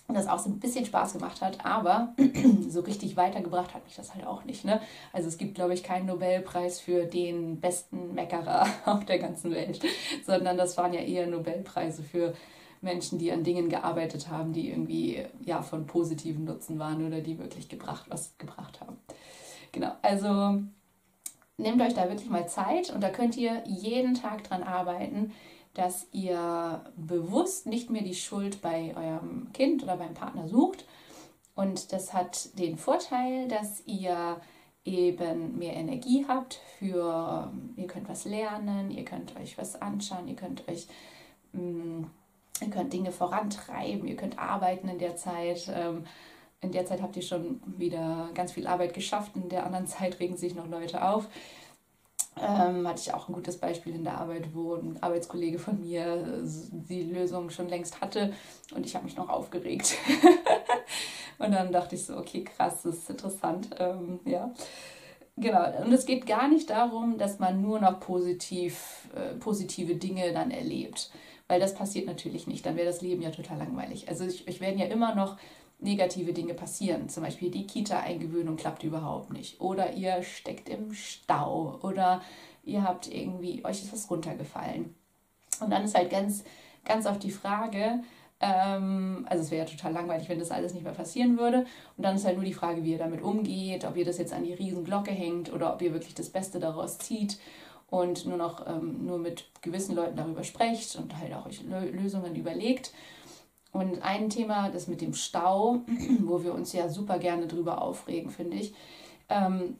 und 0.08 0.14
das 0.14 0.26
auch 0.26 0.38
so 0.38 0.50
ein 0.50 0.58
bisschen 0.58 0.84
Spaß 0.84 1.14
gemacht 1.14 1.40
hat, 1.40 1.64
aber 1.64 2.14
so 2.68 2.80
richtig 2.80 3.16
weitergebracht 3.16 3.72
hat 3.72 3.84
mich 3.84 3.96
das 3.96 4.14
halt 4.14 4.26
auch 4.26 4.44
nicht. 4.44 4.64
Ne? 4.64 4.80
Also 5.12 5.28
es 5.28 5.38
gibt, 5.38 5.54
glaube 5.54 5.74
ich, 5.74 5.82
keinen 5.82 6.06
Nobelpreis 6.06 6.80
für 6.80 7.04
den 7.04 7.60
besten 7.60 8.14
Meckerer 8.14 8.66
auf 8.84 9.04
der 9.04 9.18
ganzen 9.18 9.52
Welt, 9.52 9.80
sondern 10.26 10.56
das 10.56 10.76
waren 10.76 10.92
ja 10.92 11.00
eher 11.00 11.26
Nobelpreise 11.26 12.02
für 12.02 12.34
Menschen, 12.82 13.18
die 13.18 13.30
an 13.32 13.44
Dingen 13.44 13.68
gearbeitet 13.68 14.28
haben, 14.28 14.52
die 14.52 14.70
irgendwie 14.70 15.24
ja 15.44 15.62
von 15.62 15.86
positivem 15.86 16.44
Nutzen 16.44 16.78
waren 16.78 17.06
oder 17.06 17.20
die 17.20 17.38
wirklich 17.38 17.68
gebracht 17.68 18.06
was 18.08 18.36
gebracht 18.38 18.80
haben. 18.80 18.98
Genau, 19.70 19.92
also 20.02 20.60
nehmt 21.62 21.80
euch 21.80 21.94
da 21.94 22.08
wirklich 22.08 22.30
mal 22.30 22.48
Zeit 22.48 22.90
und 22.90 23.02
da 23.02 23.10
könnt 23.10 23.36
ihr 23.36 23.62
jeden 23.66 24.14
Tag 24.14 24.44
dran 24.44 24.62
arbeiten, 24.62 25.32
dass 25.74 26.06
ihr 26.12 26.84
bewusst 26.96 27.66
nicht 27.66 27.90
mehr 27.90 28.02
die 28.02 28.14
Schuld 28.14 28.60
bei 28.60 28.94
eurem 28.94 29.52
Kind 29.52 29.82
oder 29.82 29.96
beim 29.96 30.14
Partner 30.14 30.46
sucht. 30.46 30.84
Und 31.54 31.92
das 31.92 32.12
hat 32.12 32.58
den 32.58 32.76
Vorteil, 32.76 33.48
dass 33.48 33.82
ihr 33.86 34.40
eben 34.84 35.58
mehr 35.58 35.74
Energie 35.74 36.24
habt 36.26 36.60
für, 36.78 37.52
ihr 37.76 37.86
könnt 37.86 38.08
was 38.08 38.24
lernen, 38.24 38.90
ihr 38.90 39.04
könnt 39.04 39.36
euch 39.36 39.56
was 39.56 39.80
anschauen, 39.80 40.28
ihr 40.28 40.36
könnt 40.36 40.68
euch, 40.68 40.88
mm, 41.52 42.04
ihr 42.60 42.70
könnt 42.70 42.92
Dinge 42.92 43.12
vorantreiben, 43.12 44.08
ihr 44.08 44.16
könnt 44.16 44.38
arbeiten 44.38 44.88
in 44.88 44.98
der 44.98 45.16
Zeit. 45.16 45.68
In 46.62 46.70
der 46.70 46.86
Zeit 46.86 47.02
habt 47.02 47.16
ihr 47.16 47.22
schon 47.22 47.60
wieder 47.76 48.30
ganz 48.34 48.52
viel 48.52 48.66
Arbeit 48.66 48.94
geschafft, 48.94 49.32
in 49.34 49.48
der 49.48 49.66
anderen 49.66 49.86
Zeit 49.88 50.18
regen 50.20 50.36
sich 50.36 50.54
noch 50.54 50.68
Leute 50.68 51.02
auf. 51.02 51.28
Ähm, 52.40 52.88
hatte 52.88 53.02
ich 53.02 53.12
auch 53.12 53.28
ein 53.28 53.34
gutes 53.34 53.58
Beispiel 53.58 53.94
in 53.94 54.04
der 54.04 54.18
Arbeit, 54.18 54.54
wo 54.54 54.74
ein 54.74 54.96
Arbeitskollege 55.02 55.58
von 55.58 55.80
mir 55.80 56.40
die 56.42 57.02
Lösung 57.02 57.50
schon 57.50 57.68
längst 57.68 58.00
hatte 58.00 58.32
und 58.74 58.86
ich 58.86 58.94
habe 58.94 59.04
mich 59.04 59.16
noch 59.16 59.28
aufgeregt. 59.28 59.98
und 61.38 61.52
dann 61.52 61.72
dachte 61.72 61.94
ich 61.94 62.06
so, 62.06 62.16
okay, 62.16 62.44
krass, 62.44 62.82
das 62.84 62.96
ist 62.96 63.10
interessant. 63.10 63.68
Ähm, 63.78 64.20
ja. 64.24 64.50
Genau, 65.36 65.84
und 65.84 65.92
es 65.92 66.06
geht 66.06 66.26
gar 66.26 66.48
nicht 66.48 66.70
darum, 66.70 67.18
dass 67.18 67.38
man 67.38 67.60
nur 67.60 67.80
noch 67.80 68.00
positiv, 68.00 69.08
äh, 69.14 69.34
positive 69.34 69.96
Dinge 69.96 70.32
dann 70.32 70.50
erlebt, 70.50 71.10
weil 71.52 71.60
das 71.60 71.74
passiert 71.74 72.06
natürlich 72.06 72.46
nicht, 72.46 72.64
dann 72.64 72.76
wäre 72.76 72.86
das 72.86 73.02
Leben 73.02 73.20
ja 73.20 73.30
total 73.30 73.58
langweilig. 73.58 74.08
Also 74.08 74.24
ich, 74.24 74.48
ich 74.48 74.62
werden 74.62 74.78
ja 74.78 74.86
immer 74.86 75.14
noch 75.14 75.36
negative 75.80 76.32
Dinge 76.32 76.54
passieren. 76.54 77.10
Zum 77.10 77.22
Beispiel 77.22 77.50
die 77.50 77.66
Kita-Eingewöhnung 77.66 78.56
klappt 78.56 78.84
überhaupt 78.84 79.34
nicht. 79.34 79.60
Oder 79.60 79.92
ihr 79.92 80.22
steckt 80.22 80.70
im 80.70 80.94
Stau. 80.94 81.78
Oder 81.82 82.22
ihr 82.64 82.84
habt 82.84 83.06
irgendwie, 83.06 83.62
euch 83.66 83.82
ist 83.82 83.92
was 83.92 84.10
runtergefallen. 84.10 84.94
Und 85.60 85.68
dann 85.68 85.84
ist 85.84 85.94
halt 85.94 86.08
ganz, 86.08 86.42
ganz 86.86 87.04
oft 87.04 87.22
die 87.22 87.30
Frage, 87.30 88.02
ähm, 88.40 89.26
also 89.28 89.44
es 89.44 89.50
wäre 89.50 89.66
ja 89.66 89.70
total 89.70 89.92
langweilig, 89.92 90.30
wenn 90.30 90.38
das 90.38 90.52
alles 90.52 90.72
nicht 90.72 90.84
mehr 90.84 90.94
passieren 90.94 91.38
würde. 91.38 91.66
Und 91.98 92.04
dann 92.06 92.16
ist 92.16 92.24
halt 92.24 92.36
nur 92.36 92.46
die 92.46 92.54
Frage, 92.54 92.82
wie 92.82 92.92
ihr 92.92 92.98
damit 92.98 93.20
umgeht, 93.20 93.84
ob 93.84 93.98
ihr 93.98 94.06
das 94.06 94.16
jetzt 94.16 94.32
an 94.32 94.44
die 94.44 94.54
Riesenglocke 94.54 95.10
hängt 95.10 95.52
oder 95.52 95.74
ob 95.74 95.82
ihr 95.82 95.92
wirklich 95.92 96.14
das 96.14 96.30
Beste 96.30 96.60
daraus 96.60 96.96
zieht 96.96 97.36
und 97.92 98.24
nur 98.24 98.38
noch 98.38 98.66
ähm, 98.66 99.04
nur 99.04 99.18
mit 99.18 99.44
gewissen 99.60 99.94
Leuten 99.94 100.16
darüber 100.16 100.44
sprecht 100.44 100.96
und 100.96 101.14
halt 101.18 101.34
auch 101.34 101.44
euch 101.44 101.62
Lösungen 101.62 102.34
überlegt. 102.34 102.90
Und 103.70 104.00
ein 104.02 104.30
Thema, 104.30 104.70
das 104.70 104.88
mit 104.88 105.02
dem 105.02 105.12
Stau, 105.12 105.82
wo 106.20 106.42
wir 106.42 106.54
uns 106.54 106.72
ja 106.72 106.88
super 106.88 107.18
gerne 107.18 107.46
drüber 107.46 107.82
aufregen, 107.82 108.30
finde 108.30 108.56
ich. 108.56 108.74
Ähm, 109.28 109.76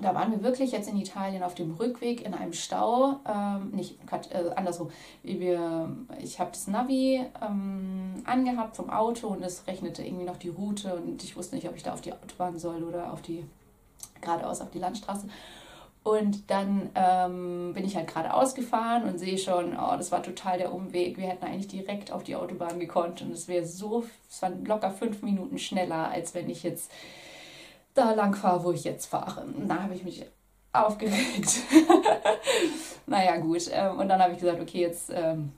da 0.00 0.12
waren 0.12 0.32
wir 0.32 0.42
wirklich 0.42 0.72
jetzt 0.72 0.88
in 0.88 0.96
Italien 0.96 1.44
auf 1.44 1.54
dem 1.54 1.74
Rückweg 1.74 2.26
in 2.26 2.34
einem 2.34 2.52
Stau, 2.52 3.20
ähm, 3.24 3.70
nicht 3.70 4.00
äh, 4.32 4.50
andersrum. 4.56 4.90
Wir, 5.22 5.96
ich 6.20 6.40
habe 6.40 6.50
das 6.50 6.66
Navi 6.66 7.24
ähm, 7.40 8.24
angehabt 8.24 8.74
vom 8.74 8.90
Auto 8.90 9.28
und 9.28 9.42
es 9.44 9.68
rechnete 9.68 10.04
irgendwie 10.04 10.26
noch 10.26 10.36
die 10.36 10.48
Route 10.48 10.96
und 10.96 11.22
ich 11.22 11.36
wusste 11.36 11.54
nicht, 11.54 11.68
ob 11.68 11.76
ich 11.76 11.84
da 11.84 11.92
auf 11.92 12.00
die 12.00 12.12
Autobahn 12.12 12.58
soll 12.58 12.82
oder 12.82 13.12
auf 13.12 13.22
die 13.22 13.44
geradeaus 14.20 14.60
auf 14.60 14.70
die 14.72 14.80
Landstraße. 14.80 15.28
Und 16.02 16.50
dann 16.50 16.90
ähm, 16.94 17.72
bin 17.74 17.84
ich 17.84 17.94
halt 17.94 18.08
gerade 18.08 18.32
ausgefahren 18.32 19.04
und 19.04 19.18
sehe 19.18 19.36
schon, 19.36 19.76
oh, 19.76 19.96
das 19.98 20.10
war 20.10 20.22
total 20.22 20.56
der 20.56 20.72
Umweg. 20.72 21.18
Wir 21.18 21.28
hätten 21.28 21.44
eigentlich 21.44 21.68
direkt 21.68 22.10
auf 22.10 22.22
die 22.22 22.36
Autobahn 22.36 22.80
gekonnt 22.80 23.20
und 23.20 23.32
es 23.32 23.48
wäre 23.48 23.66
so, 23.66 24.04
es 24.30 24.40
waren 24.40 24.64
locker 24.64 24.90
fünf 24.90 25.22
Minuten 25.22 25.58
schneller, 25.58 26.10
als 26.10 26.34
wenn 26.34 26.48
ich 26.48 26.62
jetzt 26.62 26.90
da 27.92 28.12
lang 28.14 28.34
fahre, 28.34 28.64
wo 28.64 28.72
ich 28.72 28.84
jetzt 28.84 29.06
fahre. 29.06 29.42
Und 29.42 29.68
da 29.68 29.82
habe 29.82 29.94
ich 29.94 30.02
mich 30.02 30.24
aufgeregt. 30.72 31.60
naja, 33.06 33.36
gut. 33.36 33.68
Ähm, 33.70 33.98
und 33.98 34.08
dann 34.08 34.22
habe 34.22 34.32
ich 34.32 34.40
gesagt, 34.40 34.60
okay, 34.60 34.80
jetzt 34.80 35.10
ähm, 35.14 35.52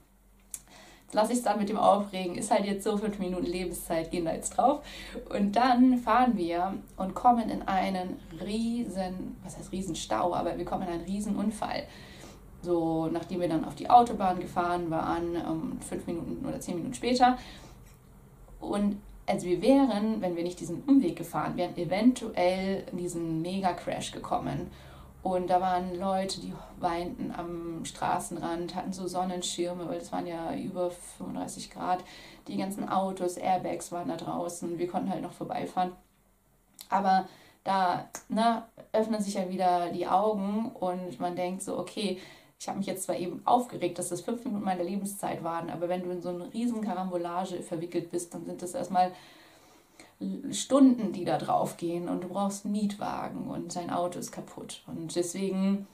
lasse 1.13 1.33
ich 1.33 1.39
es 1.39 1.45
dann 1.45 1.59
mit 1.59 1.69
dem 1.69 1.77
Aufregen, 1.77 2.37
ist 2.37 2.51
halt 2.51 2.65
jetzt 2.65 2.85
so 2.85 2.97
fünf 2.97 3.19
Minuten 3.19 3.47
Lebenszeit, 3.47 4.11
gehen 4.11 4.25
da 4.25 4.33
jetzt 4.33 4.57
drauf. 4.57 4.81
Und 5.29 5.57
dann 5.57 5.99
fahren 5.99 6.37
wir 6.37 6.75
und 6.97 7.15
kommen 7.15 7.51
in 7.51 7.63
einen 7.63 8.19
riesen, 8.45 9.37
was 9.45 9.59
heißt 9.59 9.73
riesen 9.73 9.95
Stau, 9.95 10.35
aber 10.35 10.57
wir 10.57 10.65
kommen 10.65 10.83
in 10.87 10.95
einen 10.95 11.05
riesen 11.05 11.37
Unfall. 11.37 11.85
So, 12.63 13.09
nachdem 13.09 13.41
wir 13.41 13.49
dann 13.49 13.65
auf 13.65 13.75
die 13.75 13.91
Autobahn 13.91 14.39
gefahren 14.41 14.91
waren, 14.91 15.37
um, 15.37 15.81
fünf 15.81 16.07
Minuten 16.07 16.47
oder 16.47 16.61
zehn 16.61 16.77
Minuten 16.77 16.95
später. 16.95 17.37
Und 18.61 18.97
also 19.27 19.47
wir 19.47 19.61
wären, 19.63 20.21
wenn 20.21 20.37
wir 20.37 20.45
nicht 20.45 20.61
diesen 20.61 20.83
Umweg 20.85 21.17
gefahren 21.17 21.57
wären, 21.57 21.77
eventuell 21.77 22.85
in 22.91 22.99
diesen 22.99 23.43
Mega-Crash 23.43 24.13
gekommen. 24.13 24.71
Und 25.23 25.51
da 25.51 25.61
waren 25.61 25.99
Leute, 25.99 26.41
die 26.41 26.53
weinten 26.81 27.33
am 27.33 27.85
Straßenrand, 27.85 28.75
hatten 28.75 28.93
so 28.93 29.07
Sonnenschirme, 29.07 29.89
weil 29.89 29.99
es 29.99 30.11
waren 30.11 30.27
ja 30.27 30.53
über 30.55 30.91
35 30.91 31.71
Grad. 31.71 32.03
Die 32.49 32.57
ganzen 32.57 32.89
Autos, 32.89 33.37
Airbags 33.37 33.93
waren 33.93 34.09
da 34.09 34.17
draußen. 34.17 34.79
Wir 34.79 34.89
konnten 34.89 35.11
halt 35.11 35.23
noch 35.23 35.33
vorbeifahren. 35.33 35.93
Aber 36.89 37.29
da 37.63 38.09
ne, 38.29 38.65
öffnen 38.93 39.23
sich 39.23 39.35
ja 39.35 39.49
wieder 39.49 39.91
die 39.91 40.09
Augen 40.09 40.73
und 40.75 41.21
man 41.21 41.37
denkt 41.37 41.63
so, 41.63 41.79
okay, 41.79 42.19
ich 42.59 42.69
habe 42.69 42.79
mich 42.79 42.87
jetzt 42.87 43.05
zwar 43.05 43.17
eben 43.17 43.43
aufgeregt, 43.45 43.99
dass 43.99 44.09
das 44.09 44.21
fünf 44.21 44.45
Minuten 44.45 44.65
meiner 44.65 44.85
Lebenszeit 44.85 45.43
waren, 45.43 45.71
aber 45.71 45.89
wenn 45.89 46.03
du 46.03 46.11
in 46.11 46.23
so 46.23 46.29
eine 46.29 46.53
riesen 46.53 46.81
Karambolage 46.81 47.61
verwickelt 47.63 48.11
bist, 48.11 48.35
dann 48.35 48.45
sind 48.45 48.63
das 48.63 48.75
erstmal 48.75 49.11
Stunden, 50.53 51.13
die 51.13 51.25
da 51.25 51.39
drauf 51.39 51.77
gehen 51.77 52.09
und 52.09 52.25
du 52.25 52.29
brauchst 52.29 52.65
einen 52.65 52.73
Mietwagen 52.73 53.47
und 53.49 53.73
sein 53.73 53.91
Auto 53.91 54.19
ist 54.19 54.33
kaputt. 54.33 54.83
Und 54.87 55.15
deswegen 55.17 55.87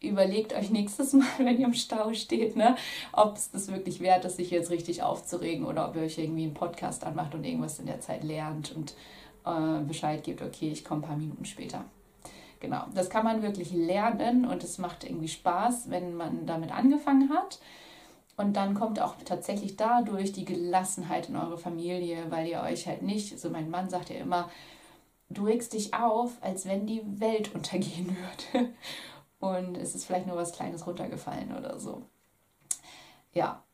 überlegt 0.00 0.54
euch 0.54 0.70
nächstes 0.70 1.12
Mal, 1.14 1.26
wenn 1.38 1.58
ihr 1.58 1.66
im 1.66 1.74
Stau 1.74 2.12
steht, 2.14 2.56
ne, 2.56 2.76
ob 3.12 3.36
es 3.36 3.50
das 3.50 3.68
wirklich 3.68 4.00
wert 4.00 4.24
ist, 4.24 4.36
sich 4.36 4.50
jetzt 4.50 4.70
richtig 4.70 5.02
aufzuregen 5.02 5.64
oder 5.64 5.88
ob 5.88 5.96
ihr 5.96 6.02
euch 6.02 6.18
irgendwie 6.18 6.44
einen 6.44 6.54
Podcast 6.54 7.04
anmacht 7.04 7.34
und 7.34 7.44
irgendwas 7.44 7.78
in 7.78 7.86
der 7.86 8.00
Zeit 8.00 8.24
lernt 8.24 8.74
und 8.74 8.94
äh, 9.44 9.82
Bescheid 9.82 10.22
gibt, 10.22 10.42
okay, 10.42 10.70
ich 10.70 10.84
komme 10.84 11.02
ein 11.02 11.08
paar 11.08 11.16
Minuten 11.16 11.44
später. 11.44 11.84
Genau, 12.60 12.84
das 12.94 13.08
kann 13.08 13.24
man 13.24 13.42
wirklich 13.42 13.70
lernen 13.72 14.44
und 14.44 14.64
es 14.64 14.78
macht 14.78 15.04
irgendwie 15.04 15.28
Spaß, 15.28 15.90
wenn 15.90 16.16
man 16.16 16.44
damit 16.46 16.72
angefangen 16.72 17.30
hat. 17.30 17.60
Und 18.38 18.52
dann 18.54 18.74
kommt 18.74 19.00
auch 19.00 19.16
tatsächlich 19.24 19.76
dadurch 19.76 20.30
die 20.30 20.44
Gelassenheit 20.44 21.28
in 21.28 21.34
eure 21.34 21.58
Familie, 21.58 22.30
weil 22.30 22.46
ihr 22.46 22.60
euch 22.62 22.86
halt 22.86 23.02
nicht, 23.02 23.38
so 23.38 23.50
mein 23.50 23.68
Mann 23.68 23.90
sagt 23.90 24.10
ja 24.10 24.16
immer, 24.16 24.48
du 25.28 25.44
regst 25.44 25.72
dich 25.72 25.92
auf, 25.92 26.38
als 26.40 26.64
wenn 26.64 26.86
die 26.86 27.02
Welt 27.20 27.52
untergehen 27.54 28.16
würde. 28.16 28.70
Und 29.40 29.76
es 29.76 29.96
ist 29.96 30.04
vielleicht 30.04 30.28
nur 30.28 30.36
was 30.36 30.52
Kleines 30.52 30.86
runtergefallen 30.86 31.56
oder 31.56 31.80
so. 31.80 32.02
Ja, 33.32 33.64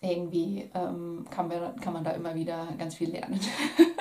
irgendwie 0.00 0.70
ähm, 0.74 1.26
kann, 1.30 1.48
man, 1.48 1.78
kann 1.80 1.92
man 1.92 2.04
da 2.04 2.12
immer 2.12 2.34
wieder 2.34 2.68
ganz 2.78 2.94
viel 2.94 3.10
lernen. 3.10 3.38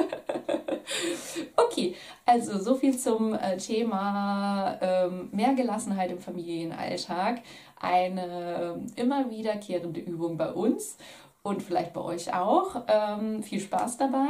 okay, 1.73 1.95
also 2.25 2.59
so 2.59 2.75
viel 2.75 2.97
zum 2.97 3.33
äh, 3.33 3.57
Thema 3.57 4.77
ähm, 4.81 5.29
mehr 5.31 5.53
Gelassenheit 5.53 6.11
im 6.11 6.19
Familienalltag. 6.19 7.41
Eine 7.79 8.77
äh, 8.95 9.01
immer 9.01 9.29
wiederkehrende 9.29 9.99
Übung 9.99 10.37
bei 10.37 10.51
uns 10.51 10.97
und 11.41 11.61
vielleicht 11.61 11.93
bei 11.93 12.01
euch 12.01 12.33
auch. 12.33 12.83
Ähm, 12.87 13.43
viel 13.43 13.59
Spaß 13.59 13.97
dabei. 13.97 14.29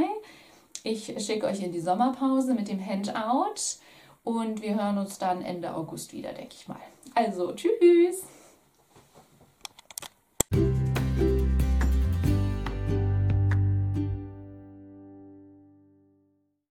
Ich 0.84 1.14
schicke 1.26 1.46
euch 1.48 1.62
in 1.62 1.72
die 1.72 1.80
Sommerpause 1.80 2.54
mit 2.54 2.68
dem 2.68 2.84
Handout 2.86 3.80
und 4.24 4.62
wir 4.62 4.76
hören 4.76 4.98
uns 4.98 5.18
dann 5.18 5.42
Ende 5.42 5.74
August 5.76 6.14
wieder, 6.14 6.34
denke 6.34 6.56
ich 6.58 6.68
mal. 6.68 6.80
Also, 7.16 7.54
tschüss! 7.54 8.24